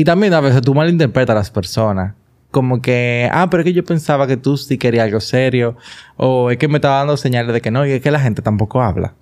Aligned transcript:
Y 0.00 0.04
también 0.04 0.32
a 0.32 0.40
veces 0.40 0.62
tú 0.62 0.74
malinterpretas 0.74 1.34
a 1.34 1.38
las 1.40 1.50
personas. 1.50 2.14
Como 2.52 2.80
que, 2.80 3.28
ah, 3.32 3.50
pero 3.50 3.62
es 3.62 3.64
que 3.64 3.72
yo 3.72 3.84
pensaba 3.84 4.28
que 4.28 4.36
tú 4.36 4.56
sí 4.56 4.78
querías 4.78 5.04
algo 5.06 5.18
serio. 5.18 5.76
O 6.16 6.52
es 6.52 6.56
que 6.56 6.68
me 6.68 6.76
estaba 6.76 6.98
dando 6.98 7.16
señales 7.16 7.52
de 7.52 7.60
que 7.60 7.72
no. 7.72 7.84
Y 7.84 7.90
es 7.90 8.00
que 8.00 8.12
la 8.12 8.20
gente 8.20 8.40
tampoco 8.40 8.80
habla. 8.80 9.14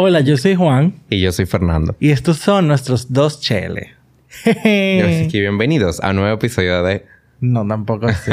Hola, 0.00 0.20
yo 0.20 0.36
soy 0.36 0.54
Juan. 0.54 0.94
Y 1.10 1.20
yo 1.20 1.32
soy 1.32 1.44
Fernando. 1.44 1.96
Y 1.98 2.12
estos 2.12 2.36
son 2.36 2.68
nuestros 2.68 3.12
dos 3.12 3.40
cheles. 3.40 3.88
Así 4.44 5.26
que 5.28 5.40
bienvenidos 5.40 5.98
a 6.00 6.10
un 6.10 6.16
nuevo 6.18 6.36
episodio 6.36 6.84
de... 6.84 7.04
No, 7.40 7.66
tampoco 7.66 8.06
así. 8.06 8.30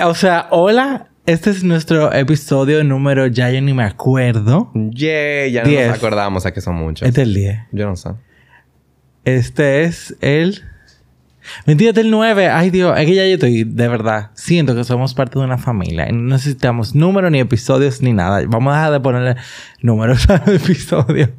o 0.00 0.14
sea, 0.14 0.46
hola. 0.52 1.08
Este 1.26 1.50
es 1.50 1.64
nuestro 1.64 2.12
episodio 2.12 2.84
número... 2.84 3.26
Ya 3.26 3.50
yo 3.50 3.60
ni 3.60 3.74
me 3.74 3.82
acuerdo. 3.82 4.70
Yeah, 4.94 5.48
ya 5.48 5.64
no 5.64 5.88
nos 5.88 5.98
acordamos 5.98 6.46
a 6.46 6.52
que 6.52 6.60
son 6.60 6.76
muchos. 6.76 7.08
Este 7.08 7.22
es 7.22 7.26
el 7.26 7.34
10. 7.34 7.58
Yo 7.72 7.86
no 7.88 7.96
sé. 7.96 8.10
Este 9.24 9.82
es 9.82 10.16
el... 10.20 10.62
Mentira, 11.66 11.92
del 11.92 12.10
9. 12.10 12.48
Ay, 12.48 12.70
Dios. 12.70 12.98
Es 12.98 13.06
que 13.06 13.14
ya 13.14 13.26
yo 13.26 13.34
estoy, 13.34 13.64
de 13.64 13.88
verdad, 13.88 14.30
siento 14.34 14.74
que 14.74 14.84
somos 14.84 15.14
parte 15.14 15.38
de 15.38 15.44
una 15.44 15.58
familia. 15.58 16.08
Y 16.08 16.12
no 16.12 16.34
necesitamos 16.34 16.94
números, 16.94 17.30
ni 17.30 17.40
episodios, 17.40 18.02
ni 18.02 18.12
nada. 18.12 18.42
Vamos 18.46 18.72
a 18.72 18.76
dejar 18.76 18.92
de 18.92 19.00
ponerle 19.00 19.36
números 19.82 20.28
al 20.30 20.54
episodio. 20.54 21.30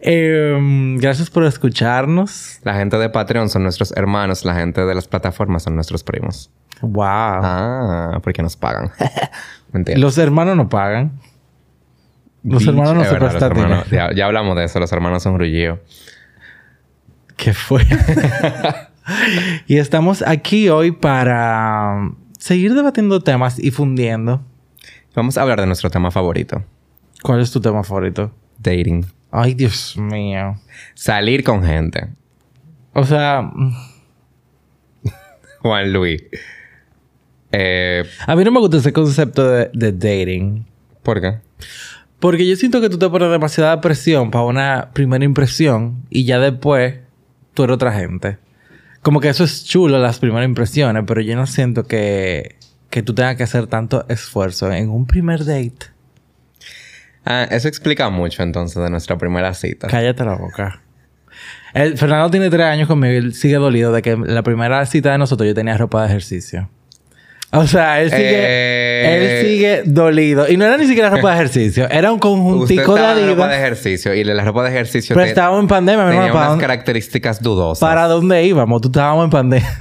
Em, 0.00 0.96
gracias 0.98 1.30
por 1.30 1.44
escucharnos. 1.44 2.60
La 2.62 2.74
gente 2.74 2.96
de 2.98 3.08
Patreon 3.08 3.48
son 3.48 3.62
nuestros 3.62 3.92
hermanos. 3.96 4.44
La 4.44 4.54
gente 4.54 4.84
de 4.84 4.94
las 4.94 5.08
plataformas 5.08 5.62
son 5.64 5.74
nuestros 5.74 6.04
primos. 6.04 6.50
Wow. 6.80 7.04
Ah, 7.04 8.20
porque 8.22 8.42
nos 8.42 8.56
pagan. 8.56 8.90
Mentira. 9.72 9.98
Los 9.98 10.16
hermanos 10.18 10.56
no 10.56 10.68
pagan. 10.68 11.20
Los 12.44 12.66
hermanos 12.66 12.94
no 12.94 13.04
se 13.04 13.14
prestan. 13.16 13.84
Ya, 13.90 14.12
ya, 14.14 14.26
hablamos 14.26 14.56
de 14.56 14.64
eso. 14.64 14.78
Los 14.78 14.92
hermanos 14.92 15.22
son 15.22 15.34
grullidos. 15.34 15.80
¿Qué 17.36 17.52
fue? 17.52 17.84
y 19.66 19.76
estamos 19.76 20.22
aquí 20.22 20.68
hoy 20.68 20.92
para 20.92 22.10
seguir 22.38 22.74
debatiendo 22.74 23.20
temas 23.20 23.58
y 23.58 23.70
fundiendo. 23.70 24.42
Vamos 25.14 25.36
a 25.36 25.42
hablar 25.42 25.60
de 25.60 25.66
nuestro 25.66 25.90
tema 25.90 26.10
favorito. 26.10 26.64
¿Cuál 27.22 27.40
es 27.40 27.50
tu 27.50 27.60
tema 27.60 27.82
favorito? 27.82 28.32
Dating. 28.58 29.04
Ay, 29.30 29.54
Dios 29.54 29.96
mío. 29.96 30.56
Salir 30.94 31.44
con 31.44 31.64
gente. 31.64 32.08
O 32.92 33.04
sea... 33.04 33.50
Juan 35.60 35.92
Luis. 35.92 36.22
Eh, 37.50 38.04
a 38.26 38.36
mí 38.36 38.44
no 38.44 38.52
me 38.52 38.60
gusta 38.60 38.76
ese 38.76 38.92
concepto 38.92 39.48
de, 39.48 39.70
de, 39.72 39.92
dating. 39.92 40.66
¿Por 41.02 41.20
qué? 41.20 41.38
Porque 42.20 42.46
yo 42.46 42.56
siento 42.56 42.80
que 42.80 42.90
tú 42.90 42.98
te 42.98 43.08
pones 43.08 43.30
demasiada 43.30 43.80
presión 43.80 44.30
para 44.30 44.44
una 44.44 44.90
primera 44.92 45.24
impresión 45.24 46.04
y 46.10 46.24
ya 46.24 46.38
después 46.38 46.96
tú 47.54 47.64
eres 47.64 47.74
otra 47.74 47.92
gente. 47.92 48.38
Como 49.08 49.20
que 49.20 49.30
eso 49.30 49.42
es 49.42 49.64
chulo, 49.64 49.98
las 49.98 50.18
primeras 50.18 50.46
impresiones, 50.46 51.02
pero 51.06 51.22
yo 51.22 51.34
no 51.34 51.46
siento 51.46 51.84
que, 51.84 52.56
que 52.90 53.02
tú 53.02 53.14
tengas 53.14 53.36
que 53.36 53.42
hacer 53.42 53.66
tanto 53.66 54.04
esfuerzo 54.10 54.70
en 54.70 54.90
un 54.90 55.06
primer 55.06 55.46
date. 55.46 55.86
Ah, 57.24 57.44
eso 57.50 57.68
explica 57.68 58.10
mucho 58.10 58.42
entonces 58.42 58.82
de 58.82 58.90
nuestra 58.90 59.16
primera 59.16 59.54
cita. 59.54 59.88
Cállate 59.88 60.26
la 60.26 60.34
boca. 60.34 60.82
El, 61.72 61.96
Fernando 61.96 62.30
tiene 62.30 62.50
tres 62.50 62.66
años 62.66 62.86
conmigo 62.86 63.14
y 63.14 63.16
él 63.16 63.32
sigue 63.32 63.54
dolido 63.54 63.92
de 63.92 64.02
que 64.02 64.14
la 64.14 64.42
primera 64.42 64.84
cita 64.84 65.12
de 65.12 65.16
nosotros 65.16 65.46
yo 65.46 65.54
tenía 65.54 65.78
ropa 65.78 66.02
de 66.02 66.08
ejercicio. 66.08 66.68
O 67.50 67.66
sea, 67.66 68.02
él 68.02 68.10
sigue, 68.10 69.16
él 69.16 69.22
eh, 69.22 69.42
sigue 69.42 69.82
dolido. 69.86 70.46
Y 70.50 70.58
no 70.58 70.66
era 70.66 70.76
ni 70.76 70.86
siquiera 70.86 71.08
ropa 71.08 71.30
de 71.30 71.36
ejercicio. 71.36 71.88
Era 71.90 72.12
un 72.12 72.18
conjuntico 72.18 72.94
de 72.94 73.00
Adidas. 73.00 73.30
ropa 73.30 73.48
de 73.48 73.56
ejercicio. 73.56 74.14
Y 74.14 74.22
la 74.22 74.44
ropa 74.44 74.64
de 74.64 74.68
ejercicio... 74.68 75.14
Pero 75.14 75.26
estábamos 75.26 75.60
en 75.60 75.68
pandemia, 75.68 76.04
mi 76.04 76.10
Tenía 76.10 76.32
unas 76.32 76.58
características 76.58 77.42
dudosas. 77.42 77.80
¿Para 77.80 78.06
dónde 78.06 78.44
íbamos? 78.44 78.82
Tú 78.82 78.88
estábamos 78.88 79.24
en 79.24 79.30
pandemia. 79.30 79.78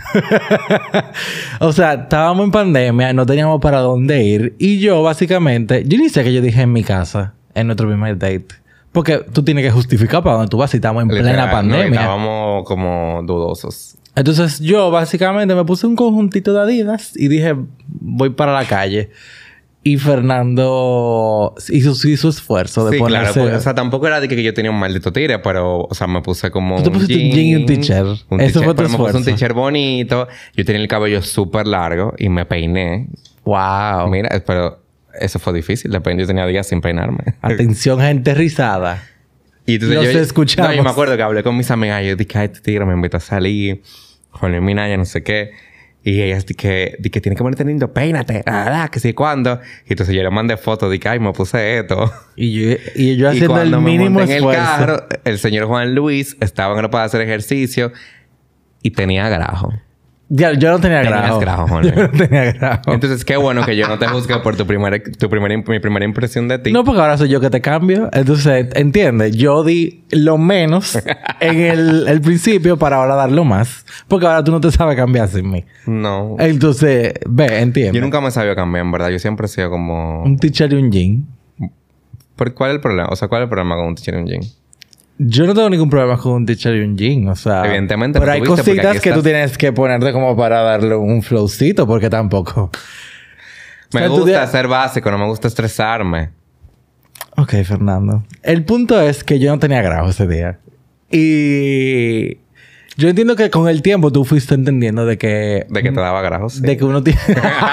o 1.60 1.74
sea, 1.74 1.94
estábamos 1.96 2.46
en 2.46 2.52
pandemia. 2.52 3.12
No 3.12 3.26
teníamos 3.26 3.60
para 3.60 3.80
dónde 3.80 4.24
ir. 4.24 4.56
Y 4.58 4.80
yo, 4.80 5.04
básicamente... 5.04 5.84
Yo 5.86 5.98
ni 5.98 6.08
sé 6.08 6.24
que 6.24 6.34
yo 6.34 6.42
dije 6.42 6.62
en 6.62 6.72
mi 6.72 6.84
casa. 6.84 7.34
En 7.54 7.68
nuestro 7.68 7.88
primer 7.88 8.18
date. 8.18 8.48
Porque 8.94 9.26
tú 9.34 9.44
tienes 9.44 9.66
que 9.66 9.72
justificar 9.72 10.24
para 10.24 10.38
dónde 10.38 10.50
tú 10.50 10.58
vas 10.58 10.72
si 10.72 10.78
estamos 10.78 11.04
en 11.04 11.10
plena 11.10 11.52
pandemia. 11.52 12.00
estábamos 12.00 12.64
como 12.64 13.22
dudosos. 13.24 13.98
Entonces 14.18 14.60
yo 14.60 14.90
básicamente 14.90 15.54
me 15.54 15.64
puse 15.64 15.86
un 15.86 15.96
conjuntito 15.96 16.52
de 16.52 16.60
Adidas 16.60 17.16
y 17.16 17.28
dije, 17.28 17.56
voy 17.88 18.32
para 18.32 18.52
la 18.52 18.66
calle. 18.66 19.12
Y 19.84 19.98
Fernando 19.98 21.54
hizo, 21.70 21.94
su 21.94 22.28
esfuerzo 22.28 22.86
de 22.86 22.94
sí, 22.94 22.98
ponerse... 22.98 23.34
claro. 23.34 23.50
Pues, 23.50 23.62
o 23.62 23.64
sea, 23.64 23.76
tampoco 23.76 24.08
era 24.08 24.20
de 24.20 24.28
que 24.28 24.42
yo 24.42 24.56
tenía 24.56 24.72
un 24.72 24.80
maldito 24.80 25.14
tigre, 25.14 25.38
pero... 25.38 25.82
O 25.84 25.94
sea, 25.94 26.08
me 26.08 26.22
puse 26.24 26.50
como 26.50 26.78
¿Tú 26.78 26.86
te 26.86 26.92
pusiste 26.92 27.14
un 27.14 27.32
jean 27.32 27.46
y 27.46 27.56
un 27.58 27.66
t-shirt? 27.68 28.18
Eso 28.40 28.64
fue 28.64 28.74
tu 28.74 28.76
pero 28.76 28.90
me 28.90 28.98
puse 28.98 29.18
un 29.18 29.24
t-shirt 29.24 29.54
bonito. 29.54 30.28
Yo 30.56 30.66
tenía 30.66 30.82
el 30.82 30.88
cabello 30.88 31.22
súper 31.22 31.68
largo 31.68 32.16
y 32.18 32.28
me 32.28 32.44
peiné. 32.46 33.08
¡Wow! 33.46 34.10
Mira, 34.10 34.44
pero... 34.48 34.82
Eso 35.22 35.38
fue 35.38 35.54
difícil. 35.54 35.92
Después 35.92 36.18
yo 36.18 36.26
tenía 36.26 36.46
días 36.48 36.68
sin 36.68 36.82
peinarme. 36.82 37.36
Atención, 37.42 38.00
gente 38.02 38.34
rizada. 38.34 39.04
Y 39.68 39.76
entonces 39.76 39.96
Los 40.04 40.14
yo... 40.14 40.20
escuchamos. 40.22 40.72
No, 40.72 40.76
yo 40.76 40.84
me 40.84 40.90
acuerdo 40.90 41.16
que 41.16 41.24
hablé 41.24 41.44
con 41.44 41.56
mis 41.56 41.70
amigas. 41.70 42.04
Yo 42.04 42.16
dije, 42.16 42.44
este 42.44 42.62
tigre 42.62 42.84
me 42.86 42.94
invitó 42.94 43.18
a 43.18 43.20
salir 43.20 43.84
el 44.44 44.62
Minaya, 44.62 44.98
no 44.98 45.06
sé 45.06 45.24
qué. 45.24 45.52
Y 46.04 46.22
ella 46.22 46.36
dice 46.36 46.54
que, 46.54 46.98
que 47.12 47.20
tiene 47.22 47.36
que 47.36 47.44
ponerte 47.44 47.66
lindo, 47.66 47.92
peínate, 47.92 48.42
ah, 48.46 48.88
que 48.90 49.00
sí, 49.00 49.14
cuándo. 49.14 49.60
Y 49.86 49.94
entonces 49.94 50.16
yo 50.16 50.24
le 50.24 50.30
mandé 50.30 50.56
fotos, 50.56 50.90
dije, 50.90 51.10
ay, 51.10 51.20
me 51.20 51.34
puse 51.34 51.80
esto. 51.80 52.12
Y 52.38 52.54
yo, 52.54 52.78
y 52.96 53.18
yo 53.18 53.30
haciendo 53.30 53.62
el 53.62 53.78
mínimo 53.80 54.22
en 54.22 54.32
esfuerzo. 54.32 54.62
el 54.62 54.66
carro, 54.66 55.08
el 55.26 55.38
señor 55.38 55.66
Juan 55.66 55.96
Luis 55.96 56.38
estaba 56.40 56.80
en 56.80 56.90
para 56.90 57.04
hacer 57.04 57.20
ejercicio 57.22 57.92
y 58.82 58.92
tenía 58.92 59.28
grajo. 59.28 59.74
Ya, 60.30 60.54
yo 60.54 60.72
no 60.72 60.80
tenía 60.80 61.04
grajo. 61.04 61.40
grajo, 61.40 61.68
Juan 61.68 61.84
Yo 61.86 61.96
no 61.96 62.10
tenía 62.10 62.52
grajo. 62.52 62.92
Entonces, 62.92 63.24
qué 63.24 63.38
bueno 63.38 63.66
que 63.66 63.78
yo 63.78 63.88
no 63.88 63.98
te 63.98 64.08
juzgue 64.08 64.38
por 64.40 64.58
tu 64.58 64.68
primera, 64.68 65.02
tu 65.02 65.30
primera, 65.30 65.56
mi 65.56 65.80
primera 65.80 66.04
impresión 66.04 66.48
de 66.50 66.60
ti. 66.60 66.72
No, 66.74 66.84
porque 66.84 67.00
ahora 67.00 67.18
soy 67.18 67.30
yo 67.30 67.40
que 67.40 67.50
te 67.50 67.62
cambio. 67.62 68.10
Entonces, 68.12 68.68
entiende, 68.74 69.32
yo 69.32 69.64
di 69.64 70.04
lo 70.12 70.38
menos 70.38 70.98
en 71.40 71.62
el, 71.62 72.08
el, 72.08 72.22
principio 72.22 72.78
para 72.78 72.98
ahora 72.98 73.16
dar 73.16 73.32
lo 73.32 73.46
más. 73.46 73.86
Porque 74.10 74.26
ahora 74.26 74.44
tú 74.44 74.52
no 74.52 74.60
te 74.60 74.70
sabes 74.72 74.98
cambiar 74.98 75.30
sin 75.30 75.50
mí. 75.50 75.64
No. 75.86 76.36
Entonces, 76.40 77.14
ve, 77.26 77.62
entiende. 77.62 77.98
Yo 77.98 78.02
nunca 78.02 78.20
me 78.20 78.32
sabía 78.32 78.56
cambiar, 78.56 78.86
en 78.86 78.92
verdad. 78.92 79.10
Yo 79.10 79.20
siempre 79.20 79.46
he 79.46 79.50
sido 79.50 79.70
como... 79.70 80.24
Un 80.24 80.38
teacher 80.38 80.74
y 80.74 80.76
un 80.76 80.92
jean. 80.92 81.26
¿Por 82.36 82.54
cuál 82.54 82.72
es 82.72 82.76
el 82.76 82.82
problema? 82.82 83.10
O 83.10 83.16
sea, 83.16 83.30
¿cuál 83.30 83.44
es 83.44 83.46
el 83.46 83.50
problema 83.50 83.76
con 83.76 83.88
un 83.88 83.96
teacher 83.96 84.16
y 84.16 84.18
un 84.18 84.28
jean? 84.28 84.42
Yo 85.20 85.48
no 85.48 85.54
tengo 85.56 85.70
ningún 85.70 85.90
problema 85.90 86.18
con 86.18 86.34
un 86.34 86.46
t-shirt 86.46 86.76
y 86.76 86.82
un 86.82 86.96
jean, 86.96 87.28
o 87.28 87.36
sea. 87.36 87.66
Evidentemente, 87.66 88.20
pero 88.20 88.32
hay 88.32 88.42
cositas 88.42 89.02
que 89.02 89.12
tú 89.12 89.24
tienes 89.24 89.58
que 89.58 89.74
ponerte 89.74 90.12
como 90.12 90.36
para 90.38 90.62
darle 90.62 90.96
un 90.96 91.24
flowcito, 91.24 91.88
porque 91.88 92.10
tampoco. 92.10 92.70
Me 93.94 94.02
o 94.02 94.10
sea, 94.10 94.20
gusta 94.20 94.48
ser 94.48 94.68
básico, 94.68 95.10
no 95.10 95.18
me 95.18 95.26
gusta 95.26 95.48
estresarme. 95.48 96.30
Ok, 97.36 97.54
Fernando. 97.64 98.24
El 98.44 98.64
punto 98.66 99.00
es 99.02 99.24
que 99.24 99.40
yo 99.40 99.52
no 99.52 99.60
tenía 99.60 99.82
grajo 99.82 100.10
ese 100.10 100.28
día. 100.28 100.60
Y 101.10 102.38
yo 102.98 103.10
entiendo 103.10 103.36
que 103.36 103.50
con 103.50 103.70
el 103.70 103.82
tiempo 103.82 104.12
tú 104.12 104.26
fuiste 104.26 104.56
entendiendo 104.56 105.06
de 105.06 105.18
que... 105.18 105.66
De 105.70 105.84
que 105.84 105.92
te 105.92 106.00
daba 106.00 106.22
grajo, 106.22 106.50
sí. 106.50 106.62
De 106.62 106.78
que 106.78 106.84
uno 106.84 107.04
tiene... 107.04 107.20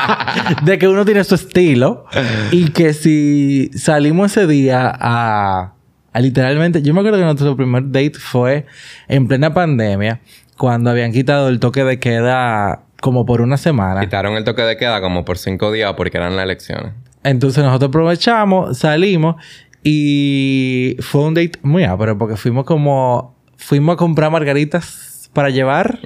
de 0.65 0.78
que 0.78 0.87
uno 0.87 1.04
tiene 1.04 1.25
su 1.25 1.34
estilo. 1.34 2.04
y 2.53 2.71
que 2.71 2.93
si 2.93 3.71
salimos 3.75 4.33
ese 4.33 4.47
día 4.47 4.93
a 4.94 5.73
literalmente, 6.21 6.83
yo 6.83 6.95
me 6.95 7.01
acuerdo 7.01 7.19
que 7.19 7.25
nuestro 7.25 7.57
primer 7.57 7.84
date 7.87 8.19
fue 8.19 8.66
en 9.09 9.27
plena 9.27 9.53
pandemia, 9.53 10.21
cuando 10.57 10.91
habían 10.91 11.13
quitado 11.13 11.49
el 11.49 11.61
toque 11.61 11.84
de 11.84 11.99
queda 11.99 12.83
como 13.01 13.27
por 13.27 13.41
una 13.41 13.57
semana. 13.57 14.01
Quitaron 14.01 14.34
el 14.37 14.45
toque 14.45 14.63
de 14.63 14.77
queda 14.77 15.01
como 15.01 15.25
por 15.25 15.39
cinco 15.39 15.72
días 15.72 15.93
porque 15.95 16.16
eran 16.16 16.37
las 16.37 16.45
elecciones. 16.45 16.93
Entonces 17.22 17.63
nosotros 17.65 17.89
aprovechamos, 17.89 18.78
salimos 18.78 19.37
y 19.83 20.97
fue 21.01 21.22
un 21.22 21.34
date 21.34 21.59
muy 21.63 21.84
ápero 21.84 22.16
porque 22.16 22.37
fuimos 22.37 22.65
como, 22.65 23.37
fuimos 23.57 23.95
a 23.95 23.97
comprar 23.97 24.31
margaritas 24.31 25.28
para 25.34 25.51
llevar. 25.51 25.99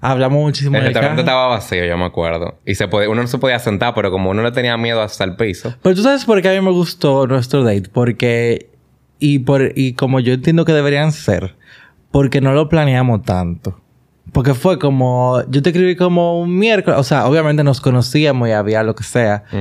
Hablamos 0.00 0.38
muchísimo 0.40 0.78
El 0.78 0.84
restaurante 0.84 1.20
estaba 1.20 1.48
vacío, 1.48 1.84
yo 1.84 1.98
me 1.98 2.04
acuerdo. 2.04 2.60
Y 2.64 2.76
se 2.76 2.86
uno 2.86 3.22
no 3.22 3.26
se 3.26 3.38
podía 3.38 3.58
sentar, 3.58 3.92
pero 3.94 4.10
como 4.10 4.30
uno 4.30 4.42
le 4.42 4.52
tenía 4.52 4.76
miedo 4.78 5.02
hasta 5.02 5.24
el 5.24 5.36
piso. 5.36 5.74
Pero 5.82 5.94
tú 5.94 6.02
sabes 6.02 6.24
por 6.24 6.40
qué 6.40 6.48
a 6.48 6.52
mí 6.52 6.60
me 6.60 6.70
gustó 6.70 7.26
nuestro 7.26 7.64
date. 7.64 7.90
Porque 7.92 8.71
y, 9.24 9.38
por, 9.38 9.72
y 9.76 9.92
como 9.92 10.18
yo 10.20 10.32
entiendo 10.32 10.64
que 10.64 10.72
deberían 10.72 11.12
ser, 11.12 11.54
porque 12.10 12.40
no 12.40 12.52
lo 12.52 12.68
planeamos 12.68 13.22
tanto. 13.22 13.78
Porque 14.32 14.54
fue 14.54 14.78
como, 14.78 15.42
yo 15.50 15.62
te 15.62 15.70
escribí 15.70 15.94
como 15.96 16.40
un 16.40 16.58
miércoles, 16.58 16.98
o 16.98 17.04
sea, 17.04 17.26
obviamente 17.26 17.62
nos 17.64 17.80
conocíamos 17.80 18.48
y 18.48 18.52
había 18.52 18.82
lo 18.82 18.94
que 18.94 19.04
sea. 19.04 19.44
Sí, 19.50 19.56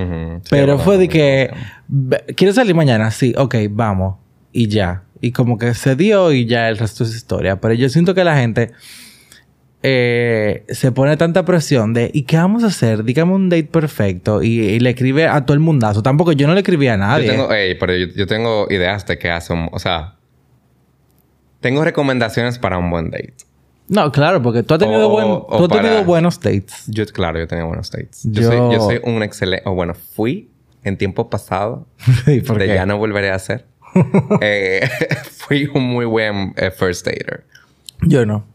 Pero 0.50 0.80
fue 0.80 0.98
de 0.98 1.08
que, 1.10 1.50
bueno. 1.52 1.66
"Ve- 1.88 2.24
¿quieres 2.36 2.56
salir 2.56 2.74
mañana? 2.76 3.12
Sí, 3.12 3.34
ok, 3.38 3.56
vamos. 3.70 4.16
Y 4.52 4.68
ya. 4.68 5.04
Y 5.20 5.32
como 5.32 5.58
que 5.58 5.74
se 5.74 5.96
dio 5.96 6.32
y 6.32 6.46
ya 6.46 6.70
el 6.70 6.78
resto 6.78 7.04
es 7.04 7.14
historia. 7.16 7.60
Pero 7.62 7.74
yo 7.74 7.90
siento 7.90 8.16
que 8.16 8.24
la 8.24 8.38
gente 8.38 8.72
eh, 9.84 10.64
se 10.70 10.92
pone 10.92 11.18
tanta 11.18 11.44
presión 11.46 11.94
de, 11.94 12.12
¿y 12.14 12.24
qué 12.24 12.38
vamos 12.38 12.64
a 12.64 12.68
hacer? 12.68 13.04
Dígame 13.04 13.34
un 13.34 13.50
date 13.50 13.64
perfecto. 13.66 14.44
Y, 14.44 14.60
y 14.62 14.80
le 14.80 14.92
escribe 14.92 15.28
a 15.28 15.46
todo 15.46 15.54
el 15.56 15.60
mundazo. 15.60 16.04
Tampoco 16.04 16.32
yo 16.34 16.48
no 16.48 16.54
le 16.54 16.60
escribí 16.60 16.88
a 16.88 16.98
nadie. 16.98 17.28
Yo 17.28 17.32
tengo, 17.34 17.54
ey, 17.54 17.76
pero 17.76 17.96
yo, 17.96 18.08
yo 18.16 18.28
tengo 18.28 18.68
ideas 18.70 19.06
de 19.08 19.18
qué 19.18 19.30
hace 19.32 19.54
un... 19.54 19.70
O 19.72 19.80
sea... 19.80 20.16
Tengo 21.60 21.84
recomendaciones 21.84 22.58
para 22.58 22.78
un 22.78 22.90
buen 22.90 23.12
date. 23.12 23.36
No, 23.88 24.12
claro, 24.12 24.42
porque 24.42 24.64
tú 24.64 24.74
has 24.74 24.80
tenido, 24.80 25.08
O- 25.10 25.12
buen- 25.12 25.28
o 25.28 25.46
tú 25.58 25.64
has 25.66 25.70
para- 25.70 25.82
tenido 25.84 26.04
buenos 26.06 26.40
dates. 26.40 26.84
Yo, 26.88 27.06
claro, 27.08 27.40
yo 27.40 27.48
tenía 27.48 27.66
buenos 27.66 27.92
dates. 27.92 28.22
Yo, 28.24 28.42
Yo- 28.42 28.48
soy, 28.48 28.58
yo 28.74 28.80
soy 28.82 29.00
un 29.04 29.22
excelente... 29.22 29.64
O 29.68 29.74
bueno, 29.76 29.94
fui 29.94 30.50
en 30.84 30.98
tiempo 30.98 31.30
pasado. 31.30 31.88
Sí, 32.26 32.42
¿por 32.42 32.58
de 32.60 32.68
qué? 32.68 32.76
ya 32.76 32.86
no 32.86 32.98
volveré 32.98 33.32
a 33.32 33.36
hacer. 33.36 33.66
Eh, 34.42 34.88
fui 35.38 35.70
un 35.74 35.84
muy 35.84 36.06
buen 36.06 36.54
eh, 36.56 36.72
first 36.72 37.06
dater. 37.06 37.46
Yo 38.02 38.26
no. 38.26 38.46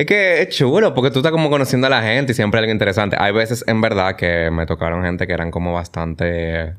Es 0.00 0.06
que 0.06 0.40
es 0.40 0.48
chulo 0.48 0.94
porque 0.94 1.10
tú 1.10 1.18
estás 1.18 1.30
como 1.30 1.50
conociendo 1.50 1.86
a 1.86 1.90
la 1.90 2.00
gente 2.00 2.32
y 2.32 2.34
siempre 2.34 2.58
hay 2.58 2.64
algo 2.64 2.72
interesante. 2.72 3.18
Hay 3.20 3.34
veces 3.34 3.62
en 3.66 3.82
verdad 3.82 4.16
que 4.16 4.50
me 4.50 4.64
tocaron 4.64 5.04
gente 5.04 5.26
que 5.26 5.34
eran 5.34 5.50
como 5.50 5.74
bastante... 5.74 6.72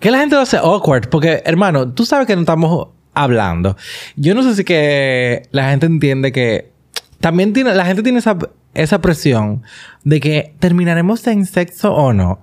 Que 0.00 0.10
la 0.10 0.20
gente 0.20 0.36
lo 0.36 0.40
hace 0.40 0.56
awkward. 0.56 1.10
Porque, 1.10 1.42
hermano, 1.44 1.92
tú 1.92 2.06
sabes 2.06 2.26
que 2.26 2.34
no 2.34 2.40
estamos 2.40 2.88
hablando. 3.12 3.76
Yo 4.16 4.34
no 4.34 4.42
sé 4.42 4.54
si 4.54 4.64
que 4.64 5.42
la 5.50 5.68
gente 5.68 5.84
entiende 5.84 6.32
que... 6.32 6.72
También 7.20 7.52
tiene... 7.52 7.74
La 7.74 7.84
gente 7.84 8.02
tiene 8.02 8.20
esa, 8.20 8.38
esa 8.72 9.02
presión 9.02 9.62
de 10.04 10.20
que 10.20 10.54
terminaremos 10.58 11.26
en 11.26 11.44
sexo 11.44 11.92
o 11.92 12.14
no. 12.14 12.38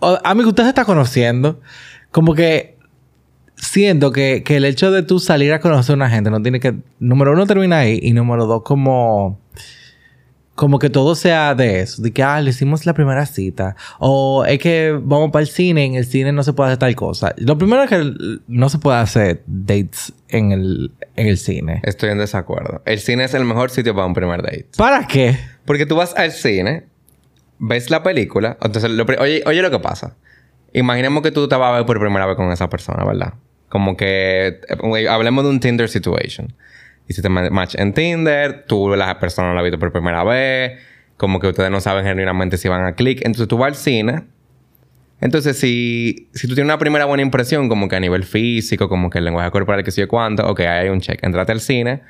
O, 0.00 0.18
amigo, 0.24 0.50
usted 0.50 0.64
se 0.64 0.68
está 0.68 0.84
conociendo. 0.84 1.58
Como 2.10 2.34
que... 2.34 2.76
Siento 3.54 4.12
que, 4.12 4.42
que 4.42 4.58
el 4.58 4.66
hecho 4.66 4.90
de 4.90 5.02
tú 5.02 5.18
salir 5.20 5.54
a 5.54 5.60
conocer 5.60 5.94
a 5.94 5.96
una 5.96 6.10
gente 6.10 6.28
no 6.28 6.42
tiene 6.42 6.60
que... 6.60 6.74
Número 6.98 7.32
uno 7.32 7.46
termina 7.46 7.78
ahí. 7.78 7.98
Y 8.02 8.12
número 8.12 8.44
dos 8.44 8.62
como... 8.62 9.40
Como 10.60 10.78
que 10.78 10.90
todo 10.90 11.14
sea 11.14 11.54
de 11.54 11.80
eso. 11.80 12.02
De 12.02 12.12
que, 12.12 12.22
ah, 12.22 12.38
le 12.38 12.50
hicimos 12.50 12.84
la 12.84 12.92
primera 12.92 13.24
cita. 13.24 13.76
O 13.98 14.44
es 14.44 14.58
que 14.58 14.92
vamos 15.02 15.30
para 15.30 15.40
el 15.40 15.48
cine. 15.48 15.86
En 15.86 15.94
el 15.94 16.04
cine 16.04 16.32
no 16.32 16.42
se 16.42 16.52
puede 16.52 16.68
hacer 16.68 16.78
tal 16.80 16.94
cosa. 16.96 17.34
Lo 17.38 17.56
primero 17.56 17.82
es 17.82 17.88
que 17.88 18.12
no 18.46 18.68
se 18.68 18.78
puede 18.78 18.98
hacer 18.98 19.42
dates 19.46 20.12
en 20.28 20.52
el, 20.52 20.92
en 21.16 21.28
el 21.28 21.38
cine. 21.38 21.80
Estoy 21.82 22.10
en 22.10 22.18
desacuerdo. 22.18 22.82
El 22.84 22.98
cine 22.98 23.24
es 23.24 23.32
el 23.32 23.46
mejor 23.46 23.70
sitio 23.70 23.94
para 23.94 24.06
un 24.06 24.12
primer 24.12 24.42
date. 24.42 24.66
¿Para 24.76 25.06
qué? 25.06 25.38
Porque 25.64 25.86
tú 25.86 25.96
vas 25.96 26.14
al 26.14 26.30
cine, 26.30 26.84
ves 27.58 27.88
la 27.88 28.02
película, 28.02 28.58
entonces, 28.60 28.90
lo 28.90 29.06
oye, 29.18 29.42
oye 29.46 29.62
lo 29.62 29.70
que 29.70 29.78
pasa. 29.78 30.18
Imaginemos 30.74 31.22
que 31.22 31.30
tú 31.30 31.48
te 31.48 31.56
vas 31.56 31.72
a 31.72 31.76
ver 31.78 31.86
por 31.86 31.98
primera 31.98 32.26
vez 32.26 32.36
con 32.36 32.52
esa 32.52 32.68
persona, 32.68 33.02
¿verdad? 33.06 33.32
Como 33.70 33.96
que 33.96 34.60
eh, 34.68 35.08
hablemos 35.08 35.42
de 35.42 35.48
un 35.48 35.60
Tinder 35.60 35.88
situation. 35.88 36.54
Hiciste 37.10 37.28
ma- 37.28 37.50
match 37.50 37.74
en 37.76 37.92
Tinder, 37.92 38.66
tú 38.68 38.94
la 38.94 39.18
persona 39.18 39.52
la 39.52 39.62
viste 39.62 39.78
por 39.78 39.90
primera 39.90 40.22
vez, 40.22 40.78
como 41.16 41.40
que 41.40 41.48
ustedes 41.48 41.68
no 41.68 41.80
saben 41.80 42.04
genuinamente 42.04 42.56
si 42.56 42.68
van 42.68 42.84
a 42.86 42.92
clic. 42.94 43.18
Entonces 43.24 43.48
tú 43.48 43.58
vas 43.58 43.70
al 43.70 43.74
cine. 43.74 44.22
Entonces, 45.20 45.58
si, 45.58 46.28
si 46.32 46.46
tú 46.46 46.54
tienes 46.54 46.68
una 46.70 46.78
primera 46.78 47.06
buena 47.06 47.24
impresión, 47.24 47.68
como 47.68 47.88
que 47.88 47.96
a 47.96 48.00
nivel 48.00 48.22
físico, 48.22 48.88
como 48.88 49.10
que 49.10 49.18
el 49.18 49.24
lenguaje 49.24 49.50
corporal, 49.50 49.82
que 49.82 49.90
sé 49.90 50.02
yo 50.02 50.06
cuánto, 50.08 50.48
ok, 50.48 50.60
hay 50.60 50.88
un 50.88 51.00
check. 51.00 51.18
Entrate 51.24 51.50
al 51.50 51.60
cine, 51.60 52.02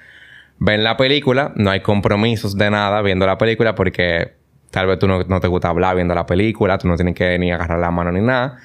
ven 0.59 0.85
la 0.85 0.99
película, 0.99 1.53
no 1.57 1.71
hay 1.71 1.81
compromisos 1.81 2.59
de 2.59 2.71
nada 2.71 3.01
viendo 3.01 3.27
la 3.27 3.39
película 3.39 3.75
porque 3.75 4.35
tal 4.71 4.87
vez 4.87 4.99
tú 4.99 5.09
no, 5.09 5.25
no 5.25 5.41
te 5.41 5.49
gusta 5.49 5.71
hablar 5.71 5.97
viendo 5.97 6.15
la 6.15 6.27
película, 6.27 6.77
tú 6.77 6.89
no 6.89 6.97
tienes 6.97 7.15
que 7.15 7.39
ni 7.39 7.51
agarrar 7.51 7.79
la 7.79 7.91
mano 7.91 8.13
ni 8.13 8.21
nada. 8.21 8.59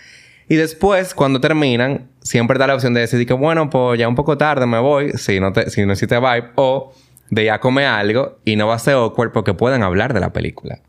Y 0.47 0.55
después, 0.55 1.13
cuando 1.15 1.39
terminan, 1.41 2.07
siempre 2.21 2.59
da 2.59 2.67
la 2.67 2.75
opción 2.75 2.93
de 2.93 3.01
decir 3.01 3.25
que, 3.25 3.33
bueno, 3.33 3.69
pues 3.69 3.99
ya 3.99 4.07
un 4.07 4.15
poco 4.15 4.37
tarde 4.37 4.65
me 4.67 4.79
voy, 4.79 5.11
si 5.13 5.39
no, 5.39 5.51
te, 5.53 5.69
si 5.69 5.85
no 5.85 5.93
hiciste 5.93 6.17
vibe, 6.19 6.49
o 6.55 6.93
de 7.31 7.45
ya 7.45 7.59
comer 7.59 7.87
algo 7.87 8.37
y 8.45 8.55
no 8.55 8.67
va 8.67 8.75
a 8.75 8.79
ser 8.79 8.93
awkward 8.95 9.31
porque 9.31 9.53
pueden 9.55 9.81
hablar 9.81 10.13
de 10.13 10.19
la 10.19 10.31
película. 10.33 10.79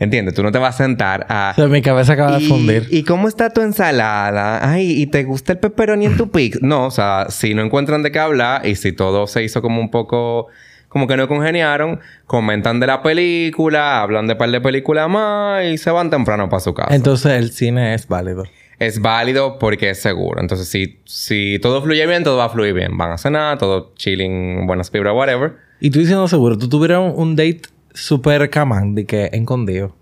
¿Entiendes? 0.00 0.34
Tú 0.34 0.44
no 0.44 0.52
te 0.52 0.58
vas 0.58 0.76
a 0.76 0.84
sentar 0.84 1.26
a... 1.28 1.50
O 1.52 1.54
sea, 1.56 1.66
mi 1.66 1.82
cabeza 1.82 2.12
acaba 2.12 2.36
de 2.38 2.42
¿Y- 2.44 2.48
fundir. 2.48 2.86
¿Y 2.90 3.02
cómo 3.02 3.26
está 3.26 3.50
tu 3.50 3.62
ensalada? 3.62 4.68
Ay, 4.70 4.92
¿y 5.00 5.06
te 5.08 5.24
gusta 5.24 5.52
el 5.54 5.58
pepperoni 5.58 6.06
en 6.06 6.16
tu 6.16 6.30
pizza? 6.32 6.58
No, 6.62 6.86
o 6.86 6.90
sea, 6.92 7.26
si 7.30 7.52
no 7.54 7.62
encuentran 7.62 8.02
de 8.04 8.12
qué 8.12 8.20
hablar 8.20 8.64
y 8.64 8.76
si 8.76 8.92
todo 8.92 9.26
se 9.26 9.42
hizo 9.42 9.62
como 9.62 9.80
un 9.80 9.90
poco... 9.90 10.48
Como 10.88 11.06
que 11.06 11.16
no 11.18 11.28
congeniaron, 11.28 12.00
comentan 12.26 12.80
de 12.80 12.86
la 12.86 13.02
película, 13.02 14.00
hablan 14.00 14.26
de 14.26 14.36
par 14.36 14.50
de 14.50 14.58
películas 14.60 15.06
más 15.10 15.62
y 15.66 15.76
se 15.76 15.90
van 15.90 16.08
temprano 16.08 16.48
para 16.48 16.60
su 16.60 16.72
casa. 16.72 16.94
Entonces 16.94 17.32
el 17.32 17.50
cine 17.52 17.92
es 17.92 18.08
válido. 18.08 18.44
Es 18.78 19.00
válido 19.00 19.58
porque 19.58 19.90
es 19.90 20.00
seguro. 20.00 20.40
Entonces, 20.40 20.68
si, 20.68 21.00
si 21.04 21.58
todo 21.60 21.82
fluye 21.82 22.06
bien, 22.06 22.22
todo 22.24 22.36
va 22.36 22.44
a 22.44 22.48
fluir 22.48 22.74
bien. 22.74 22.96
Van 22.96 23.12
a 23.12 23.18
cenar, 23.18 23.58
todo 23.58 23.92
chilling, 23.96 24.66
buenas 24.66 24.90
vibras, 24.90 25.14
whatever. 25.14 25.56
Y 25.80 25.90
tú 25.90 25.98
diciendo 26.00 26.26
seguro, 26.28 26.56
tú 26.58 26.68
tuvieras 26.68 27.00
un, 27.00 27.12
un 27.20 27.36
date 27.36 27.62
super 27.94 28.48
camán 28.50 28.94
de 28.94 29.04
que 29.06 29.30
escondido. 29.32 29.94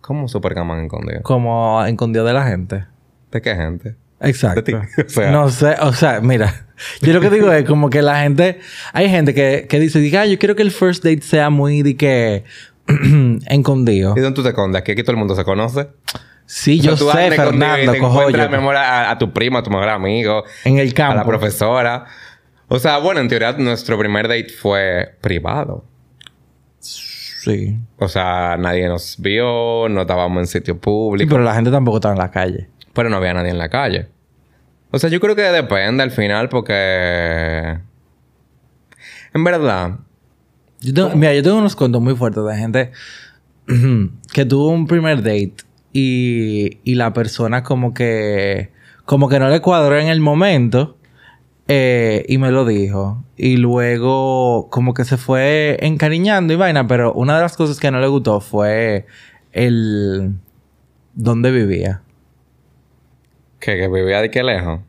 ¿Cómo 0.00 0.28
super 0.28 0.54
camán 0.54 0.84
escondido? 0.84 1.22
Como 1.22 1.84
escondido 1.84 2.24
de 2.24 2.32
la 2.32 2.44
gente. 2.46 2.84
¿De 3.30 3.40
qué 3.40 3.54
gente? 3.54 3.96
Exacto. 4.20 4.72
O 5.06 5.08
sea- 5.08 5.30
no 5.32 5.48
sé, 5.48 5.74
o 5.80 5.92
sea, 5.92 6.20
mira, 6.20 6.66
yo 7.00 7.12
lo 7.12 7.20
que 7.20 7.30
digo 7.30 7.52
es 7.52 7.64
como 7.64 7.90
que 7.90 8.02
la 8.02 8.20
gente, 8.22 8.60
hay 8.92 9.08
gente 9.08 9.34
que, 9.34 9.66
que 9.68 9.80
dice, 9.80 9.98
diga, 9.98 10.22
"Ah, 10.22 10.26
yo 10.26 10.38
quiero 10.38 10.54
que 10.54 10.62
el 10.62 10.70
first 10.70 11.02
date 11.04 11.22
sea 11.22 11.50
muy 11.50 11.82
de 11.82 11.96
que 11.96 12.44
escondido. 13.48 14.14
¿Y 14.16 14.20
dónde 14.20 14.34
tú 14.36 14.42
te 14.42 14.50
escondes? 14.50 14.80
Aquí, 14.82 14.92
aquí 14.92 15.02
todo 15.02 15.12
el 15.12 15.18
mundo 15.18 15.34
se 15.36 15.44
conoce. 15.44 15.88
Sí, 16.54 16.80
O 16.80 16.82
sea, 16.82 16.90
yo 16.92 16.96
tú 16.98 17.10
sé, 17.10 17.30
Fernando, 17.30 17.92
te 17.92 17.98
cojo 17.98 18.18
encuentras, 18.28 18.50
yo. 18.50 18.70
a, 18.72 19.10
a 19.10 19.18
tu 19.18 19.32
prima, 19.32 19.60
a 19.60 19.62
tu 19.62 19.70
mejor 19.70 19.88
amigo, 19.88 20.44
En 20.64 20.78
el 20.78 20.90
a 20.90 20.92
campo. 20.92 21.14
la 21.16 21.24
profesora. 21.24 22.04
O 22.68 22.78
sea, 22.78 22.98
bueno, 22.98 23.20
en 23.20 23.28
teoría 23.28 23.52
nuestro 23.52 23.98
primer 23.98 24.28
date 24.28 24.50
fue 24.50 25.16
privado. 25.22 25.84
Sí. 26.78 27.78
O 27.98 28.06
sea, 28.08 28.56
nadie 28.58 28.86
nos 28.86 29.16
vio, 29.18 29.88
no 29.88 30.02
estábamos 30.02 30.40
en 30.40 30.46
sitio 30.46 30.74
Sí, 30.74 30.80
público, 30.80 31.30
pero 31.30 31.42
la 31.42 31.54
gente 31.54 31.70
tampoco 31.70 31.96
está 31.96 32.12
en 32.12 32.18
la 32.18 32.30
calle. 32.30 32.68
pero 32.92 33.08
no 33.08 33.16
había 33.16 33.32
nadie 33.32 33.50
en 33.50 33.58
la 33.58 33.70
calle. 33.70 34.08
O 34.90 34.98
sea, 34.98 35.08
yo 35.08 35.20
creo 35.20 35.34
que 35.34 35.42
depende 35.42 36.02
al 36.02 36.10
final 36.10 36.50
porque... 36.50 37.78
En 39.34 39.42
verdad, 39.44 40.00
Yo 40.82 40.92
tengo- 40.92 41.10
mira, 41.16 41.32
yo 41.32 41.42
tengo 41.42 41.56
unos 41.56 41.74
cuentos 41.74 42.02
muy 42.02 42.14
fuertes 42.14 42.44
de 42.44 42.56
gente 42.56 42.92
que 44.34 44.44
tuvo 44.44 44.68
un 44.68 44.86
primer 44.86 45.16
date 45.22 45.54
y, 45.92 46.78
y 46.84 46.94
la 46.94 47.12
persona 47.12 47.62
como 47.62 47.94
que 47.94 48.70
como 49.04 49.28
que 49.28 49.38
no 49.38 49.48
le 49.50 49.60
cuadró 49.60 49.98
en 49.98 50.08
el 50.08 50.20
momento 50.20 50.96
eh, 51.68 52.24
y 52.28 52.38
me 52.38 52.50
lo 52.50 52.64
dijo. 52.64 53.22
Y 53.36 53.56
luego 53.56 54.68
como 54.70 54.94
que 54.94 55.04
se 55.04 55.16
fue 55.16 55.78
encariñando 55.80 56.52
y 56.52 56.56
vaina, 56.56 56.86
pero 56.86 57.12
una 57.12 57.36
de 57.36 57.42
las 57.42 57.56
cosas 57.56 57.80
que 57.80 57.90
no 57.90 58.00
le 58.00 58.06
gustó 58.08 58.40
fue 58.40 59.06
el 59.52 60.34
dónde 61.14 61.50
vivía. 61.50 62.02
que, 63.60 63.76
que 63.76 63.88
vivía 63.88 64.20
de 64.20 64.30
qué 64.30 64.42
lejos. 64.42 64.80